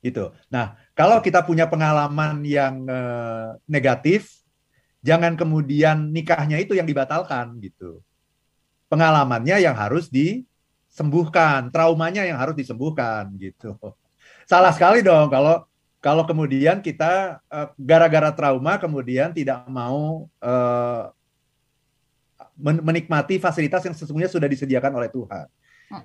Gitu. 0.00 0.32
Nah, 0.48 0.80
kalau 0.96 1.20
kita 1.20 1.44
punya 1.44 1.68
pengalaman 1.68 2.40
yang 2.40 2.88
uh, 2.88 3.56
negatif, 3.68 4.40
jangan 5.04 5.36
kemudian 5.36 6.08
nikahnya 6.08 6.60
itu 6.60 6.72
yang 6.76 6.88
dibatalkan 6.88 7.60
gitu. 7.60 8.00
Pengalamannya 8.88 9.60
yang 9.60 9.76
harus 9.76 10.08
disembuhkan, 10.08 11.68
traumanya 11.68 12.24
yang 12.24 12.40
harus 12.40 12.56
disembuhkan 12.56 13.28
gitu. 13.36 13.76
Salah 14.48 14.72
sekali 14.74 15.04
dong 15.04 15.30
kalau 15.30 15.62
kalau 16.00 16.24
kemudian 16.24 16.80
kita 16.80 17.44
eh, 17.44 17.68
gara-gara 17.76 18.32
uh, 18.32 18.34
trauma 18.34 18.80
kemudian 18.80 19.36
tidak 19.36 19.68
mau 19.68 20.26
uh, 20.40 21.12
menikmati 22.60 23.36
fasilitas 23.36 23.84
yang 23.84 23.96
sesungguhnya 23.96 24.28
sudah 24.28 24.48
disediakan 24.48 24.96
oleh 24.96 25.12
Tuhan. 25.12 25.46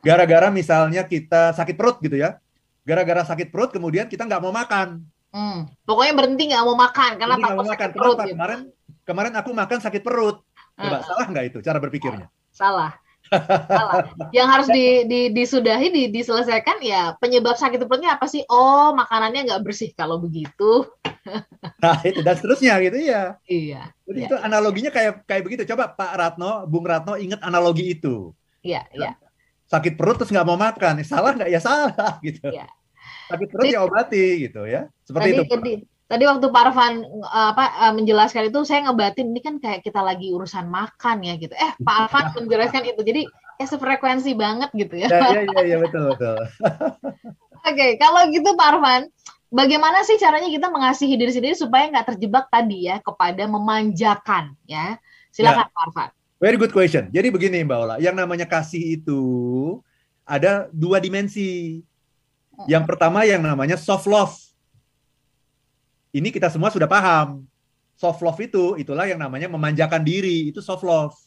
Gara-gara 0.02 0.50
misalnya 0.50 1.06
kita 1.06 1.54
sakit 1.54 1.76
perut 1.78 2.00
gitu 2.02 2.18
ya, 2.18 2.40
gara-gara 2.86 3.26
sakit 3.26 3.50
perut 3.50 3.74
kemudian 3.74 4.06
kita 4.06 4.24
nggak 4.24 4.42
mau 4.46 4.54
makan. 4.54 5.02
Hmm. 5.36 5.68
Pokoknya 5.84 6.14
berhenti 6.16 6.44
nggak 6.54 6.64
mau 6.64 6.78
makan 6.80 7.12
karena 7.20 7.36
takut 7.36 7.60
mau 7.60 7.68
makan. 7.68 7.90
perut. 7.92 8.16
Gitu. 8.16 8.32
Kemarin 8.38 8.60
kemarin 9.04 9.34
aku 9.36 9.50
makan 9.52 9.80
sakit 9.82 10.02
perut. 10.06 10.38
Coba 10.78 10.98
uh, 11.00 11.04
salah 11.04 11.28
nggak 11.28 11.46
itu 11.52 11.58
cara 11.60 11.82
berpikirnya? 11.82 12.32
Salah. 12.54 12.96
Salah. 13.66 14.06
Yang 14.30 14.48
harus 14.48 14.68
di, 14.70 14.86
di, 15.10 15.22
disudahi, 15.34 15.90
di, 15.90 16.04
diselesaikan 16.14 16.78
ya 16.86 17.18
penyebab 17.18 17.58
sakit 17.58 17.82
perutnya 17.90 18.16
apa 18.16 18.30
sih? 18.30 18.46
Oh, 18.46 18.94
makanannya 18.94 19.50
nggak 19.50 19.64
bersih 19.66 19.90
kalau 19.98 20.22
begitu. 20.22 20.86
nah 21.84 21.98
itu 22.06 22.22
dan 22.22 22.38
seterusnya 22.38 22.78
gitu 22.86 22.98
ya. 23.02 23.36
Iya. 23.50 23.90
Jadi 24.06 24.20
iya. 24.22 24.28
itu 24.30 24.36
analoginya 24.38 24.92
kayak 24.94 25.26
kayak 25.26 25.44
begitu. 25.44 25.66
Coba 25.74 25.90
Pak 25.98 26.12
Ratno, 26.16 26.70
Bung 26.70 26.86
Ratno 26.86 27.18
ingat 27.18 27.42
analogi 27.42 27.98
itu. 27.98 28.30
Iya, 28.62 28.86
iya. 28.94 29.18
Sakit 29.66 29.98
perut 29.98 30.22
terus 30.22 30.30
nggak 30.30 30.48
mau 30.48 30.58
makan, 30.58 31.02
salah 31.02 31.34
nggak 31.34 31.50
ya 31.50 31.60
salah 31.60 31.92
gitu. 32.28 32.54
Iya. 32.54 32.70
Sakit 33.30 33.48
perut 33.50 33.66
ya 33.66 33.80
obati 33.82 34.46
gitu 34.46 34.70
ya. 34.70 34.86
Seperti 35.02 35.30
tadi, 35.34 35.38
itu. 35.38 35.44
Tadi, 35.50 35.74
tadi 36.06 36.24
waktu 36.30 36.46
Pak 36.54 36.62
Arfan 36.70 36.94
apa 37.26 37.64
eh, 37.90 37.94
menjelaskan 37.98 38.54
itu 38.54 38.60
saya 38.62 38.86
ngebatin 38.86 39.34
ini 39.34 39.42
kan 39.42 39.58
kayak 39.58 39.82
kita 39.82 40.06
lagi 40.06 40.30
urusan 40.30 40.70
makan 40.70 41.26
ya 41.26 41.34
gitu. 41.42 41.54
Eh 41.58 41.72
Pak 41.82 41.96
Arfan 42.06 42.26
menjelaskan 42.46 42.84
itu. 42.86 43.02
Jadi 43.02 43.22
ya 43.56 43.66
sefrekuensi 43.66 44.32
banget 44.38 44.70
gitu 44.78 44.96
ya. 45.00 45.08
Iya 45.10 45.42
iya 45.50 45.62
iya 45.74 45.78
betul 45.82 46.14
betul. 46.14 46.38
Oke, 47.66 47.74
okay, 47.82 47.92
kalau 47.98 48.30
gitu 48.30 48.54
Pak 48.54 48.78
Arfan, 48.78 49.10
bagaimana 49.50 50.06
sih 50.06 50.22
caranya 50.22 50.54
kita 50.54 50.70
mengasihi 50.70 51.18
diri 51.18 51.34
sendiri 51.34 51.58
supaya 51.58 51.90
nggak 51.90 52.14
terjebak 52.14 52.46
tadi 52.54 52.86
ya 52.86 53.02
kepada 53.02 53.50
memanjakan 53.50 54.54
ya? 54.70 55.02
Silakan 55.34 55.66
ya. 55.66 55.74
Pak 55.74 55.84
Arfan. 55.90 56.10
Very 56.46 56.62
good 56.62 56.70
question. 56.70 57.10
Jadi 57.10 57.34
begini 57.34 57.66
Mbak 57.66 57.80
Ola, 57.82 57.96
yang 57.98 58.14
namanya 58.14 58.46
kasih 58.46 59.02
itu 59.02 59.22
ada 60.22 60.70
dua 60.70 61.02
dimensi. 61.02 61.82
Yang 62.70 62.86
pertama 62.86 63.26
yang 63.26 63.42
namanya 63.42 63.74
soft 63.82 64.06
love. 64.06 64.38
Ini 66.14 66.30
kita 66.30 66.54
semua 66.54 66.70
sudah 66.70 66.86
paham. 66.86 67.50
Soft 67.98 68.22
love 68.22 68.38
itu 68.38 68.78
itulah 68.78 69.10
yang 69.10 69.18
namanya 69.18 69.50
memanjakan 69.50 70.06
diri, 70.06 70.54
itu 70.54 70.62
soft 70.62 70.86
love. 70.86 71.18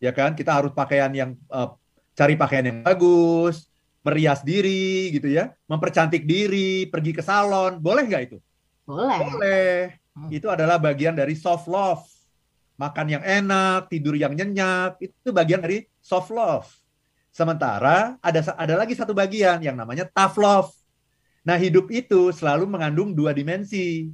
Ya 0.00 0.08
kan? 0.08 0.32
Kita 0.32 0.56
harus 0.56 0.72
pakaian 0.72 1.12
yang 1.12 1.36
uh, 1.52 1.76
cari 2.16 2.32
pakaian 2.32 2.64
yang 2.64 2.78
bagus, 2.80 3.68
merias 4.00 4.40
diri 4.40 5.12
gitu 5.12 5.28
ya, 5.28 5.52
mempercantik 5.68 6.24
diri, 6.24 6.88
pergi 6.88 7.12
ke 7.12 7.20
salon, 7.20 7.76
boleh 7.76 8.08
nggak 8.08 8.22
itu? 8.24 8.38
Boleh. 8.88 9.20
Boleh. 9.20 9.76
Hmm. 10.16 10.32
Itu 10.32 10.48
adalah 10.48 10.80
bagian 10.80 11.12
dari 11.12 11.36
soft 11.36 11.68
love. 11.68 12.08
Makan 12.82 13.06
yang 13.06 13.22
enak, 13.22 13.86
tidur 13.86 14.18
yang 14.18 14.34
nyenyak, 14.34 14.98
itu 14.98 15.30
bagian 15.30 15.62
dari 15.62 15.86
soft 16.02 16.34
love. 16.34 16.66
Sementara 17.30 18.18
ada 18.18 18.40
ada 18.58 18.74
lagi 18.74 18.98
satu 18.98 19.14
bagian 19.14 19.62
yang 19.62 19.78
namanya 19.78 20.10
tough 20.10 20.34
love. 20.34 20.74
Nah, 21.46 21.54
hidup 21.54 21.86
itu 21.94 22.34
selalu 22.34 22.66
mengandung 22.66 23.14
dua 23.14 23.30
dimensi. 23.30 24.10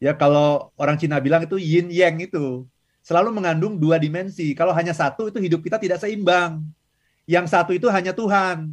Ya, 0.00 0.16
kalau 0.16 0.72
orang 0.80 0.96
Cina 0.96 1.20
bilang 1.20 1.44
itu 1.44 1.60
yin 1.60 1.92
yang 1.92 2.16
itu. 2.16 2.64
Selalu 3.04 3.36
mengandung 3.36 3.76
dua 3.76 4.00
dimensi. 4.00 4.56
Kalau 4.56 4.72
hanya 4.72 4.96
satu 4.96 5.28
itu 5.28 5.38
hidup 5.38 5.60
kita 5.60 5.76
tidak 5.76 6.00
seimbang. 6.00 6.64
Yang 7.28 7.52
satu 7.52 7.76
itu 7.76 7.86
hanya 7.92 8.16
Tuhan. 8.16 8.72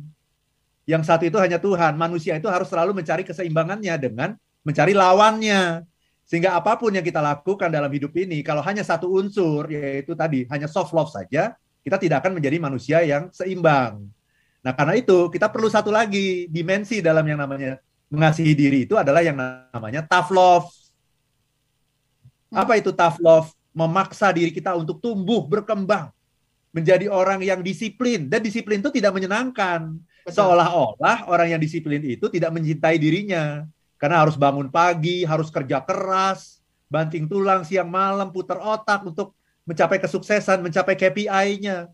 Yang 0.89 1.03
satu 1.07 1.23
itu 1.27 1.37
hanya 1.37 1.61
Tuhan. 1.61 1.93
Manusia 1.95 2.35
itu 2.39 2.49
harus 2.49 2.67
selalu 2.67 2.95
mencari 2.95 3.23
keseimbangannya 3.27 3.93
dengan 3.99 4.35
mencari 4.65 4.91
lawannya. 4.91 5.85
Sehingga 6.23 6.55
apa 6.55 6.79
pun 6.79 6.95
yang 6.95 7.03
kita 7.03 7.19
lakukan 7.19 7.67
dalam 7.67 7.91
hidup 7.91 8.15
ini, 8.15 8.39
kalau 8.41 8.63
hanya 8.63 8.81
satu 8.81 9.11
unsur, 9.11 9.67
yaitu 9.67 10.15
tadi 10.15 10.47
hanya 10.47 10.71
soft 10.71 10.95
love 10.95 11.11
saja, 11.11 11.53
kita 11.83 11.99
tidak 11.99 12.23
akan 12.23 12.39
menjadi 12.39 12.57
manusia 12.63 13.03
yang 13.03 13.27
seimbang. 13.35 14.07
Nah, 14.63 14.71
karena 14.71 14.95
itu 14.95 15.27
kita 15.27 15.51
perlu 15.51 15.67
satu 15.67 15.91
lagi 15.91 16.47
dimensi 16.47 17.03
dalam 17.03 17.27
yang 17.27 17.43
namanya 17.43 17.83
mengasihi 18.07 18.55
diri 18.55 18.87
itu 18.87 18.95
adalah 18.95 19.19
yang 19.19 19.35
namanya 19.35 20.07
tough 20.07 20.31
love. 20.31 20.71
Apa 22.53 22.79
itu 22.79 22.95
tough 22.95 23.19
love? 23.19 23.51
Memaksa 23.73 24.29
diri 24.31 24.53
kita 24.53 24.77
untuk 24.77 25.01
tumbuh, 25.01 25.43
berkembang, 25.43 26.13
menjadi 26.69 27.09
orang 27.09 27.41
yang 27.41 27.59
disiplin. 27.65 28.29
Dan 28.29 28.45
disiplin 28.45 28.79
itu 28.79 28.93
tidak 28.93 29.17
menyenangkan. 29.17 29.97
Seolah-olah 30.29 31.27
orang 31.27 31.57
yang 31.57 31.59
disiplin 31.59 31.99
itu 31.99 32.31
tidak 32.31 32.53
mencintai 32.53 32.95
dirinya. 32.95 33.67
Karena 34.03 34.19
harus 34.19 34.35
bangun 34.35 34.67
pagi, 34.67 35.23
harus 35.23 35.47
kerja 35.47 35.79
keras, 35.79 36.59
banting 36.91 37.23
tulang 37.23 37.63
siang 37.63 37.87
malam, 37.87 38.35
putar 38.35 38.59
otak 38.59 39.07
untuk 39.07 39.31
mencapai 39.63 39.95
kesuksesan, 40.03 40.59
mencapai 40.59 40.99
KPI-nya. 40.99 41.87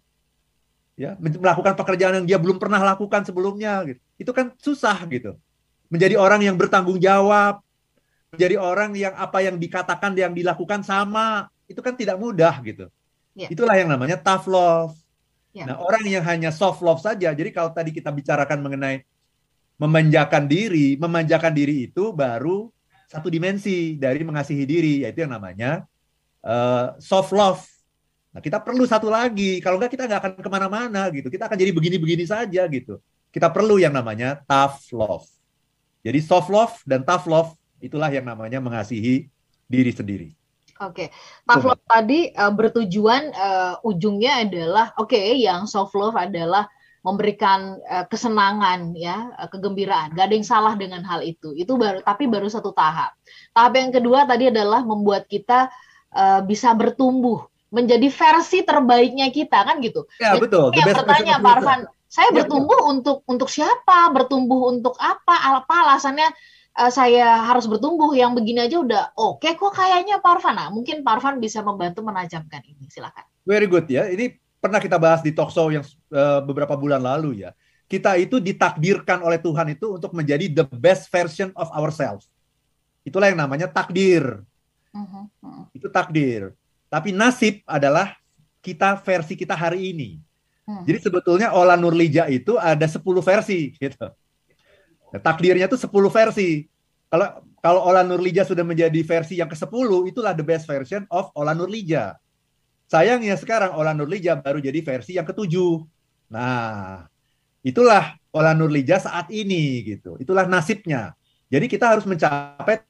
Ya, 0.98 1.14
melakukan 1.22 1.78
pekerjaan 1.78 2.18
yang 2.18 2.26
dia 2.26 2.40
belum 2.42 2.58
pernah 2.58 2.82
lakukan 2.82 3.22
sebelumnya 3.30 3.86
gitu. 3.86 4.02
Itu 4.18 4.32
kan 4.34 4.58
susah 4.58 4.98
gitu 5.06 5.38
menjadi 5.90 6.16
orang 6.16 6.46
yang 6.46 6.56
bertanggung 6.56 7.02
jawab, 7.02 7.60
menjadi 8.30 8.56
orang 8.62 8.94
yang 8.94 9.14
apa 9.18 9.42
yang 9.42 9.58
dikatakan 9.58 10.14
yang 10.14 10.34
dilakukan 10.38 10.86
sama, 10.86 11.50
itu 11.66 11.82
kan 11.82 11.98
tidak 11.98 12.16
mudah 12.22 12.62
gitu. 12.62 12.88
Yeah. 13.34 13.50
Itulah 13.50 13.76
yang 13.76 13.90
namanya 13.90 14.22
tough 14.22 14.46
love. 14.46 14.94
Yeah. 15.52 15.74
Nah, 15.74 15.82
orang 15.82 16.06
yang 16.06 16.22
hanya 16.22 16.54
soft 16.54 16.86
love 16.86 17.02
saja. 17.02 17.34
Jadi 17.34 17.50
kalau 17.50 17.74
tadi 17.74 17.90
kita 17.90 18.14
bicarakan 18.14 18.62
mengenai 18.62 19.02
memanjakan 19.80 20.46
diri, 20.46 21.00
memanjakan 21.00 21.56
diri 21.56 21.88
itu 21.88 22.12
baru 22.12 22.68
satu 23.10 23.32
dimensi 23.32 23.96
dari 23.98 24.22
mengasihi 24.22 24.64
diri, 24.68 24.94
yaitu 25.08 25.26
yang 25.26 25.34
namanya 25.34 25.88
uh, 26.44 26.94
soft 27.02 27.32
love. 27.32 27.64
Nah, 28.30 28.44
kita 28.44 28.62
perlu 28.62 28.86
satu 28.86 29.10
lagi. 29.10 29.58
Kalau 29.64 29.82
enggak 29.82 29.98
kita 29.98 30.06
nggak 30.06 30.20
akan 30.22 30.32
ke 30.46 30.50
mana-mana 30.52 31.02
gitu. 31.10 31.32
Kita 31.34 31.50
akan 31.50 31.58
jadi 31.58 31.72
begini-begini 31.74 32.28
saja 32.28 32.68
gitu. 32.70 33.02
kita 33.30 33.46
perlu 33.46 33.78
yang 33.78 33.94
namanya 33.94 34.42
tough 34.50 34.90
love. 34.90 35.30
Jadi 36.02 36.18
soft 36.18 36.50
love 36.50 36.82
dan 36.82 37.06
tough 37.06 37.30
love 37.30 37.54
itulah 37.78 38.10
yang 38.10 38.26
namanya 38.26 38.58
mengasihi 38.58 39.30
diri 39.70 39.94
sendiri. 39.94 40.30
Oke, 40.82 41.06
okay. 41.06 41.08
tough 41.46 41.62
love 41.62 41.84
tadi 41.86 42.34
uh, 42.34 42.50
bertujuan 42.50 43.30
uh, 43.38 43.78
ujungnya 43.86 44.42
adalah 44.42 44.98
oke 44.98 45.14
okay, 45.14 45.38
yang 45.46 45.70
soft 45.70 45.94
love 45.94 46.18
adalah 46.18 46.66
memberikan 47.00 47.80
uh, 47.88 48.06
kesenangan 48.12 48.92
ya 48.96 49.32
kegembiraan. 49.48 50.12
Gak 50.16 50.26
ada 50.32 50.36
yang 50.36 50.48
salah 50.48 50.74
dengan 50.76 51.02
hal 51.08 51.24
itu. 51.24 51.56
Itu 51.56 51.80
baru 51.80 52.04
tapi 52.04 52.28
baru 52.28 52.52
satu 52.52 52.76
tahap. 52.76 53.16
Tahap 53.56 53.74
yang 53.76 53.92
kedua 53.96 54.28
tadi 54.28 54.52
adalah 54.52 54.84
membuat 54.84 55.28
kita 55.32 55.72
uh, 56.14 56.42
bisa 56.44 56.76
bertumbuh. 56.76 57.48
Menjadi 57.70 58.10
versi 58.10 58.66
terbaiknya 58.66 59.30
kita 59.30 59.62
kan 59.62 59.78
gitu? 59.78 60.10
Ya 60.18 60.34
Jadi, 60.34 60.50
betul. 60.50 60.74
yang 60.74 60.90
bertanya 60.90 61.34
Pak 61.38 61.54
Arfan 61.62 61.80
saya 62.10 62.34
ya, 62.34 62.42
bertumbuh 62.42 62.80
ya. 62.82 62.86
untuk 62.90 63.18
untuk 63.30 63.50
siapa? 63.54 64.10
Bertumbuh 64.10 64.74
untuk 64.74 64.98
apa? 64.98 65.62
Apa 65.62 65.86
alasannya 65.86 66.34
uh, 66.82 66.90
saya 66.90 67.46
harus 67.46 67.70
bertumbuh? 67.70 68.10
Yang 68.18 68.42
begini 68.42 68.66
aja 68.66 68.82
udah 68.82 69.04
oke 69.14 69.46
okay, 69.46 69.54
kok 69.54 69.78
kayaknya 69.78 70.18
Pak 70.18 70.42
Arfan 70.42 70.58
nah, 70.58 70.74
mungkin 70.74 71.06
Pak 71.06 71.22
Arfan 71.22 71.38
bisa 71.38 71.62
membantu 71.62 72.02
menajamkan 72.02 72.66
ini. 72.66 72.90
Silakan. 72.90 73.24
Very 73.46 73.70
good 73.70 73.86
ya. 73.86 74.10
Ini 74.10 74.34
pernah 74.60 74.80
kita 74.80 75.00
bahas 75.00 75.24
di 75.24 75.32
talk 75.32 75.50
show 75.50 75.72
yang 75.72 75.84
uh, 76.12 76.44
beberapa 76.44 76.76
bulan 76.76 77.00
lalu 77.00 77.48
ya. 77.48 77.56
Kita 77.90 78.20
itu 78.22 78.38
ditakdirkan 78.38 79.26
oleh 79.26 79.42
Tuhan 79.42 79.74
itu 79.74 79.98
untuk 79.98 80.14
menjadi 80.14 80.46
the 80.46 80.66
best 80.78 81.10
version 81.10 81.50
of 81.58 81.74
ourselves. 81.74 82.30
Itulah 83.02 83.34
yang 83.34 83.42
namanya 83.42 83.66
takdir. 83.66 84.46
Uh-huh. 84.94 85.26
Uh-huh. 85.26 85.66
Itu 85.74 85.90
takdir. 85.90 86.54
Tapi 86.86 87.10
nasib 87.10 87.66
adalah 87.66 88.14
kita 88.62 88.94
versi 89.02 89.34
kita 89.34 89.58
hari 89.58 89.90
ini. 89.90 90.22
Uh-huh. 90.70 90.86
Jadi 90.86 91.10
sebetulnya 91.10 91.50
Ola 91.58 91.74
Nurlija 91.74 92.30
itu 92.30 92.62
ada 92.62 92.86
10 92.86 93.02
versi 93.26 93.74
gitu. 93.74 94.06
Nah, 95.10 95.22
takdirnya 95.26 95.66
itu 95.66 95.80
10 95.82 95.90
versi. 96.14 96.70
Kalau 97.10 97.42
kalau 97.60 97.82
Ola 97.90 98.06
Nurlija 98.06 98.46
sudah 98.46 98.62
menjadi 98.62 99.02
versi 99.02 99.42
yang 99.42 99.50
ke-10, 99.50 99.90
itulah 100.14 100.32
the 100.38 100.46
best 100.46 100.70
version 100.70 101.10
of 101.10 101.34
Ola 101.34 101.58
Nurlija. 101.58 102.16
Sayangnya 102.90 103.38
sekarang 103.38 103.78
Ola 103.78 103.94
Nurlija 103.94 104.42
baru 104.42 104.58
jadi 104.58 104.82
versi 104.82 105.14
yang 105.14 105.30
ketujuh. 105.30 105.86
Nah, 106.34 107.06
itulah 107.62 108.18
Ola 108.34 108.58
Nurlija 108.58 108.98
saat 108.98 109.30
ini 109.30 109.86
gitu. 109.86 110.18
Itulah 110.18 110.50
nasibnya. 110.50 111.14
Jadi 111.54 111.70
kita 111.70 111.86
harus 111.94 112.10
mencapai 112.10 112.82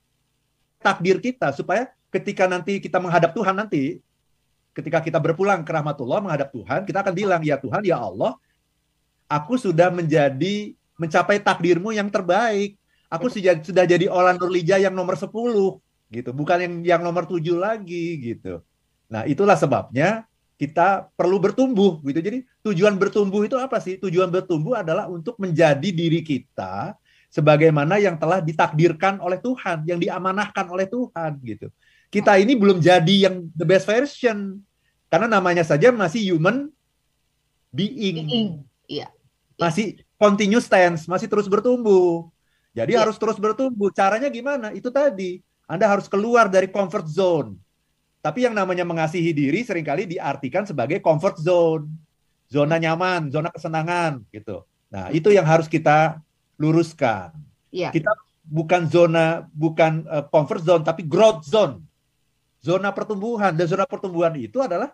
takdir 0.80 1.20
kita 1.20 1.52
supaya 1.52 1.92
ketika 2.16 2.48
nanti 2.48 2.80
kita 2.80 2.96
menghadap 2.96 3.36
Tuhan 3.36 3.60
nanti, 3.60 4.00
ketika 4.72 5.04
kita 5.04 5.20
berpulang 5.20 5.68
ke 5.68 5.72
rahmatullah 5.76 6.24
menghadap 6.24 6.56
Tuhan, 6.56 6.88
kita 6.88 7.04
akan 7.04 7.12
bilang, 7.12 7.42
ya 7.44 7.60
Tuhan, 7.60 7.84
ya 7.84 8.00
Allah, 8.00 8.40
aku 9.28 9.60
sudah 9.60 9.92
menjadi 9.92 10.80
mencapai 10.96 11.44
takdirmu 11.44 11.92
yang 11.92 12.08
terbaik. 12.08 12.80
Aku 13.12 13.28
sudah 13.28 13.60
sudah 13.60 13.84
jadi 13.84 14.08
Ola 14.08 14.38
Nurlija 14.38 14.80
yang 14.80 14.96
nomor 14.96 15.20
10 15.20 15.28
gitu, 16.14 16.30
bukan 16.32 16.58
yang 16.62 16.74
yang 16.86 17.02
nomor 17.04 17.28
7 17.28 17.42
lagi 17.58 18.16
gitu. 18.22 18.64
Nah, 19.10 19.26
itulah 19.26 19.58
sebabnya 19.58 20.30
kita 20.60 21.10
perlu 21.18 21.42
bertumbuh 21.42 21.98
gitu. 22.06 22.20
Jadi 22.22 22.46
tujuan 22.62 22.94
bertumbuh 23.00 23.42
itu 23.42 23.58
apa 23.58 23.82
sih? 23.82 23.98
Tujuan 23.98 24.30
bertumbuh 24.30 24.78
adalah 24.78 25.10
untuk 25.10 25.40
menjadi 25.42 25.90
diri 25.90 26.22
kita 26.22 26.94
sebagaimana 27.34 27.98
yang 27.98 28.22
telah 28.22 28.38
ditakdirkan 28.44 29.18
oleh 29.24 29.42
Tuhan, 29.42 29.88
yang 29.90 29.98
diamanahkan 29.98 30.70
oleh 30.70 30.86
Tuhan 30.86 31.42
gitu. 31.42 31.68
Kita 32.14 32.38
ini 32.38 32.54
belum 32.54 32.84
jadi 32.84 33.30
yang 33.30 33.50
the 33.58 33.66
best 33.66 33.90
version 33.90 34.62
karena 35.10 35.26
namanya 35.26 35.66
saja 35.66 35.90
masih 35.90 36.36
human 36.36 36.70
being. 37.74 38.30
being. 38.30 38.50
Iya. 38.86 39.10
Masih 39.58 40.06
continuous 40.22 40.70
tense, 40.70 41.10
masih 41.10 41.26
terus 41.26 41.50
bertumbuh. 41.50 42.30
Jadi 42.78 42.94
ya. 42.94 43.02
harus 43.08 43.18
terus 43.18 43.42
bertumbuh. 43.42 43.90
Caranya 43.90 44.30
gimana? 44.30 44.70
Itu 44.76 44.94
tadi. 44.94 45.42
Anda 45.70 45.86
harus 45.86 46.10
keluar 46.10 46.50
dari 46.50 46.66
comfort 46.68 47.06
zone 47.06 47.69
tapi 48.20 48.44
yang 48.44 48.52
namanya 48.52 48.84
mengasihi 48.84 49.32
diri 49.32 49.64
sering 49.64 49.88
kali 49.88 50.04
diartikan 50.04 50.68
sebagai 50.68 51.00
comfort 51.00 51.40
zone, 51.40 51.88
zona 52.52 52.76
nyaman, 52.76 53.32
zona 53.32 53.48
kesenangan 53.48 54.20
gitu. 54.36 54.68
Nah, 54.92 55.08
itu 55.16 55.32
yang 55.32 55.48
harus 55.48 55.72
kita 55.72 56.20
luruskan. 56.60 57.32
Yeah. 57.72 57.96
Kita 57.96 58.12
bukan 58.44 58.92
zona 58.92 59.48
bukan 59.56 60.04
uh, 60.10 60.26
comfort 60.28 60.66
zone 60.68 60.84
tapi 60.84 61.08
growth 61.08 61.48
zone. 61.48 61.80
Zona 62.60 62.92
pertumbuhan 62.92 63.56
dan 63.56 63.72
zona 63.72 63.88
pertumbuhan 63.88 64.36
itu 64.36 64.60
adalah 64.60 64.92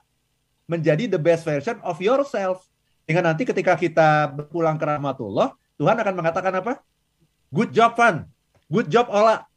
menjadi 0.69 1.09
the 1.09 1.17
best 1.17 1.41
version 1.41 1.81
of 1.81 1.97
yourself. 1.97 2.61
Hingga 3.09 3.25
nanti 3.25 3.41
ketika 3.41 3.73
kita 3.73 4.29
berpulang 4.29 4.77
ke 4.77 4.85
rahmatullah, 4.85 5.57
Tuhan 5.81 5.97
akan 5.97 6.13
mengatakan 6.13 6.53
apa? 6.61 6.77
Good 7.49 7.73
job, 7.73 7.97
Van. 7.97 8.29
Good 8.69 8.93
job, 8.93 9.09
Ola. 9.09 9.49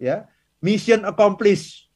Ya, 0.00 0.28
mission 0.64 1.04
accomplished 1.04 1.89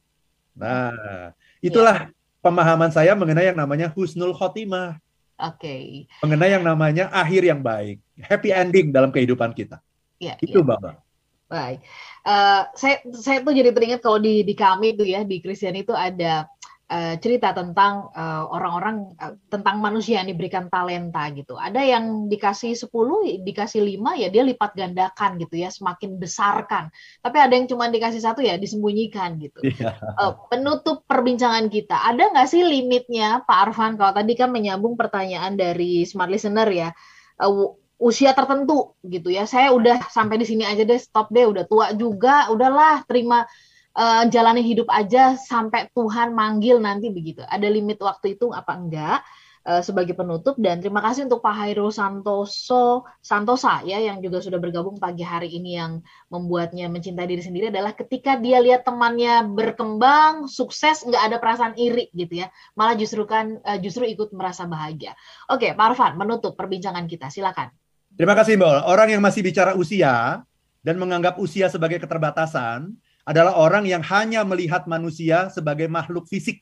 Nah, 0.55 1.35
itulah 1.59 2.09
ya. 2.09 2.11
pemahaman 2.39 2.89
saya 2.89 3.11
mengenai 3.13 3.51
yang 3.51 3.59
namanya 3.59 3.91
husnul 3.91 4.31
khotimah. 4.31 4.97
Oke. 5.35 5.59
Okay. 5.59 5.85
Mengenai 6.23 6.55
yang 6.55 6.63
namanya 6.63 7.11
akhir 7.11 7.43
yang 7.43 7.59
baik, 7.59 7.99
happy 8.15 8.55
ending 8.55 8.95
dalam 8.95 9.11
kehidupan 9.11 9.51
kita. 9.51 9.83
Ya, 10.15 10.39
itu, 10.39 10.63
ya. 10.63 10.65
Bapak. 10.65 11.03
Baik. 11.45 11.83
Uh, 12.25 12.65
saya 12.73 13.05
saya 13.13 13.37
tuh 13.45 13.53
jadi 13.53 13.69
teringat 13.69 14.01
kalau 14.01 14.17
di 14.17 14.41
di 14.41 14.57
kami 14.57 14.97
tuh 14.97 15.05
ya 15.05 15.21
di 15.21 15.37
Kristen 15.43 15.77
itu 15.77 15.93
ada 15.93 16.49
uh, 16.91 17.15
cerita 17.17 17.49
tentang 17.55 18.13
eh, 18.13 18.43
orang-orang 18.45 19.17
uh, 19.17 19.33
uh, 19.33 19.33
tentang 19.49 19.81
manusia 19.81 20.21
yang 20.21 20.29
diberikan 20.29 20.69
talenta 20.69 21.25
gitu. 21.33 21.57
Ada 21.57 21.81
yang 21.81 22.29
dikasih 22.29 22.77
10, 22.77 23.41
dikasih 23.41 23.81
5 23.81 24.21
ya 24.21 24.27
dia 24.29 24.43
lipat 24.45 24.77
gandakan 24.77 25.41
gitu 25.41 25.55
ya, 25.57 25.69
semakin 25.73 26.17
besarkan. 26.21 26.93
Tapi 27.21 27.37
ada 27.41 27.53
yang 27.57 27.65
cuma 27.65 27.89
dikasih 27.89 28.21
satu 28.21 28.45
ya 28.45 28.57
disembunyikan 28.61 29.41
gitu. 29.41 29.61
Yeah. 29.65 29.73
Iya. 29.75 29.91
Uh, 30.17 30.33
penutup 30.49 31.03
perbincangan 31.09 31.67
kita, 31.69 31.97
ada 31.99 32.31
nggak 32.31 32.47
sih 32.49 32.61
limitnya 32.63 33.43
Pak 33.43 33.57
Arfan? 33.69 33.97
Kalau 33.97 34.13
tadi 34.13 34.33
kan 34.37 34.49
menyambung 34.53 34.95
pertanyaan 34.95 35.57
dari 35.57 36.05
smart 36.05 36.29
listener 36.31 36.69
ya. 36.69 36.89
Uh, 37.35 37.75
usia 37.95 38.35
tertentu 38.35 38.95
gitu 39.07 39.31
ya. 39.31 39.47
Saya 39.47 39.71
udah 39.71 40.11
sampai 40.11 40.35
di 40.35 40.45
sini 40.47 40.67
aja 40.67 40.83
deh, 40.83 40.99
stop 40.99 41.31
deh, 41.31 41.47
udah 41.47 41.63
tua 41.63 41.95
juga, 41.95 42.51
udahlah 42.51 43.07
terima 43.07 43.47
uh, 43.95 44.23
jalani 44.27 44.61
hidup 44.61 44.91
aja 44.91 45.39
sampai 45.39 45.89
Tuhan 45.95 46.35
manggil 46.35 46.77
nanti 46.83 47.09
begitu. 47.09 47.41
Ada 47.47 47.71
limit 47.71 47.97
waktu 48.03 48.35
itu 48.37 48.51
apa 48.51 48.75
enggak? 48.75 49.19
Uh, 49.65 49.81
sebagai 49.81 50.13
penutup 50.13 50.61
dan 50.61 50.77
terima 50.77 51.01
kasih 51.01 51.25
untuk 51.25 51.41
Pak 51.41 51.57
Hairul 51.57 51.89
Santoso 51.89 53.01
Santosa 53.17 53.81
ya 53.81 53.97
yang 53.97 54.21
juga 54.21 54.37
sudah 54.37 54.61
bergabung 54.61 55.01
pagi 55.01 55.25
hari 55.25 55.57
ini 55.57 55.73
yang 55.73 56.05
membuatnya 56.29 56.85
mencintai 56.85 57.25
diri 57.25 57.41
sendiri 57.41 57.73
adalah 57.73 57.97
ketika 57.97 58.37
dia 58.37 58.61
lihat 58.61 58.85
temannya 58.85 59.41
berkembang 59.57 60.45
sukses 60.45 61.01
nggak 61.01 61.17
ada 61.17 61.37
perasaan 61.41 61.73
iri 61.81 62.13
gitu 62.13 62.45
ya 62.45 62.53
malah 62.77 62.93
justru 62.93 63.25
kan 63.25 63.57
uh, 63.65 63.81
justru 63.81 64.05
ikut 64.05 64.37
merasa 64.37 64.69
bahagia. 64.69 65.17
Oke 65.49 65.73
Pak 65.73 65.97
Arfan 65.97 66.13
menutup 66.13 66.53
perbincangan 66.53 67.09
kita 67.09 67.33
silakan. 67.33 67.73
Terima 68.13 68.37
kasih 68.37 68.61
Mbak. 68.61 68.85
Orang 68.85 69.09
yang 69.09 69.25
masih 69.25 69.41
bicara 69.41 69.73
usia 69.73 70.45
dan 70.85 70.95
menganggap 71.01 71.41
usia 71.41 71.73
sebagai 71.73 71.97
keterbatasan 71.97 72.93
adalah 73.25 73.57
orang 73.57 73.89
yang 73.89 74.05
hanya 74.05 74.45
melihat 74.45 74.85
manusia 74.85 75.49
sebagai 75.49 75.89
makhluk 75.89 76.29
fisik. 76.29 76.61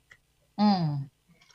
Hmm. 0.55 1.05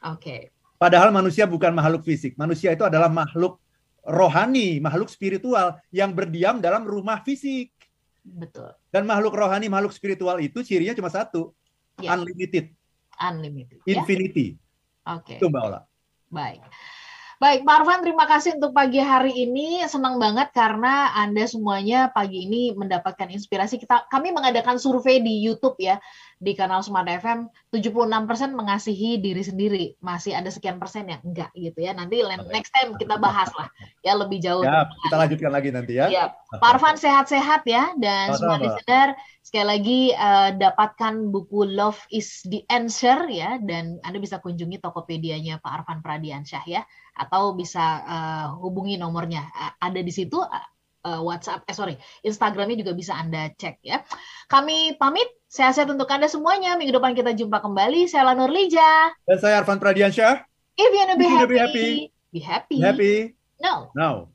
Oke. 0.05 0.21
Okay. 0.21 0.41
Padahal 0.79 1.11
manusia 1.11 1.49
bukan 1.49 1.75
makhluk 1.75 2.07
fisik. 2.07 2.39
Manusia 2.39 2.71
itu 2.71 2.87
adalah 2.87 3.11
makhluk 3.11 3.59
rohani, 4.07 4.79
makhluk 4.79 5.11
spiritual 5.11 5.75
yang 5.91 6.15
berdiam 6.15 6.63
dalam 6.63 6.87
rumah 6.87 7.25
fisik. 7.27 7.75
Betul. 8.23 8.71
Dan 8.93 9.09
makhluk 9.09 9.35
rohani, 9.35 9.67
makhluk 9.67 9.91
spiritual 9.91 10.39
itu 10.39 10.63
cirinya 10.63 10.95
cuma 10.95 11.11
satu, 11.11 11.51
ya. 11.99 12.15
unlimited. 12.15 12.71
Unlimited. 13.19 13.83
Infinity. 13.89 14.55
Ya? 14.55 15.19
Oke. 15.19 15.35
Okay. 15.35 15.37
Itu 15.43 15.51
Mbak 15.51 15.63
Ola. 15.67 15.81
Baik. 16.31 16.63
Baik, 17.39 17.63
Pak 17.63 17.87
Arfan, 17.87 18.03
terima 18.03 18.27
kasih 18.27 18.59
untuk 18.59 18.75
pagi 18.75 18.99
hari 18.99 19.31
ini. 19.47 19.79
Senang 19.87 20.19
banget 20.19 20.51
karena 20.51 21.15
Anda 21.15 21.47
semuanya 21.47 22.11
pagi 22.11 22.51
ini 22.51 22.75
mendapatkan 22.75 23.31
inspirasi. 23.31 23.79
Kita 23.79 24.11
kami 24.11 24.35
mengadakan 24.35 24.75
survei 24.75 25.23
di 25.23 25.39
YouTube 25.47 25.79
ya 25.79 26.03
di 26.39 26.55
kanal 26.55 26.87
Smart 26.87 27.11
FM 27.11 27.51
76% 27.75 28.55
mengasihi 28.55 29.19
diri 29.19 29.43
sendiri. 29.43 29.85
Masih 29.99 30.39
ada 30.39 30.49
sekian 30.49 30.79
persen 30.79 31.11
yang 31.11 31.19
enggak 31.27 31.51
gitu 31.59 31.83
ya. 31.83 31.91
Nanti 31.93 32.23
next 32.51 32.71
time 32.71 32.95
kita 32.95 33.19
bahas 33.19 33.51
lah 33.59 33.67
ya 34.07 34.15
lebih 34.15 34.39
jauh. 34.39 34.63
Ya, 34.63 34.87
kita 34.87 35.17
lanjutkan 35.19 35.51
lagi 35.51 35.69
nanti 35.75 35.99
ya. 35.99 36.07
ya. 36.07 36.25
Pak 36.55 36.79
Arfan 36.79 36.97
sehat-sehat 36.97 37.67
ya 37.67 37.93
dan 37.99 38.33
semua 38.39 38.57
listener 38.57 39.19
sekali 39.43 39.67
lagi 39.67 40.01
uh, 40.13 40.55
dapatkan 40.55 41.29
buku 41.29 41.67
Love 41.67 42.01
is 42.13 42.41
the 42.47 42.63
Answer 42.69 43.27
ya 43.29 43.59
dan 43.61 43.99
Anda 44.05 44.23
bisa 44.23 44.39
kunjungi 44.39 44.81
Tokopedia-nya 44.81 45.61
Pak 45.61 45.83
Arfan 45.83 46.01
Pradiansyah 46.01 46.65
ya 46.69 46.83
atau 47.19 47.53
bisa 47.53 47.85
uh, 48.07 48.47
hubungi 48.63 48.95
nomornya 49.01 49.49
ada 49.83 50.01
di 50.01 50.13
situ 50.15 50.39
uh, 50.39 50.67
WhatsApp 51.25 51.65
eh 51.65 51.75
sorry 51.77 51.95
Instagramnya 52.21 52.77
juga 52.77 52.93
bisa 52.93 53.17
anda 53.17 53.49
cek 53.57 53.81
ya. 53.81 54.05
Kami 54.53 55.01
pamit 55.01 55.29
sehat-sehat 55.49 55.89
untuk 55.89 56.09
anda 56.13 56.29
semuanya. 56.29 56.77
Minggu 56.77 56.93
depan 56.93 57.17
kita 57.17 57.33
jumpa 57.33 57.65
kembali. 57.65 58.05
Saya 58.05 58.33
Lanur 58.33 58.53
Lija. 58.53 59.17
Dan 59.25 59.39
saya 59.41 59.65
Arfan 59.65 59.81
Pradiansyah. 59.81 60.45
If 60.79 60.91
you 60.93 61.01
wanna 61.01 61.17
be, 61.19 61.27
happy, 61.27 61.49
be 61.49 61.59
happy. 61.59 61.87
be 62.31 62.41
happy. 62.45 62.77
Be 62.79 62.85
happy. 62.85 63.15
No. 63.59 63.91
No 63.97 64.31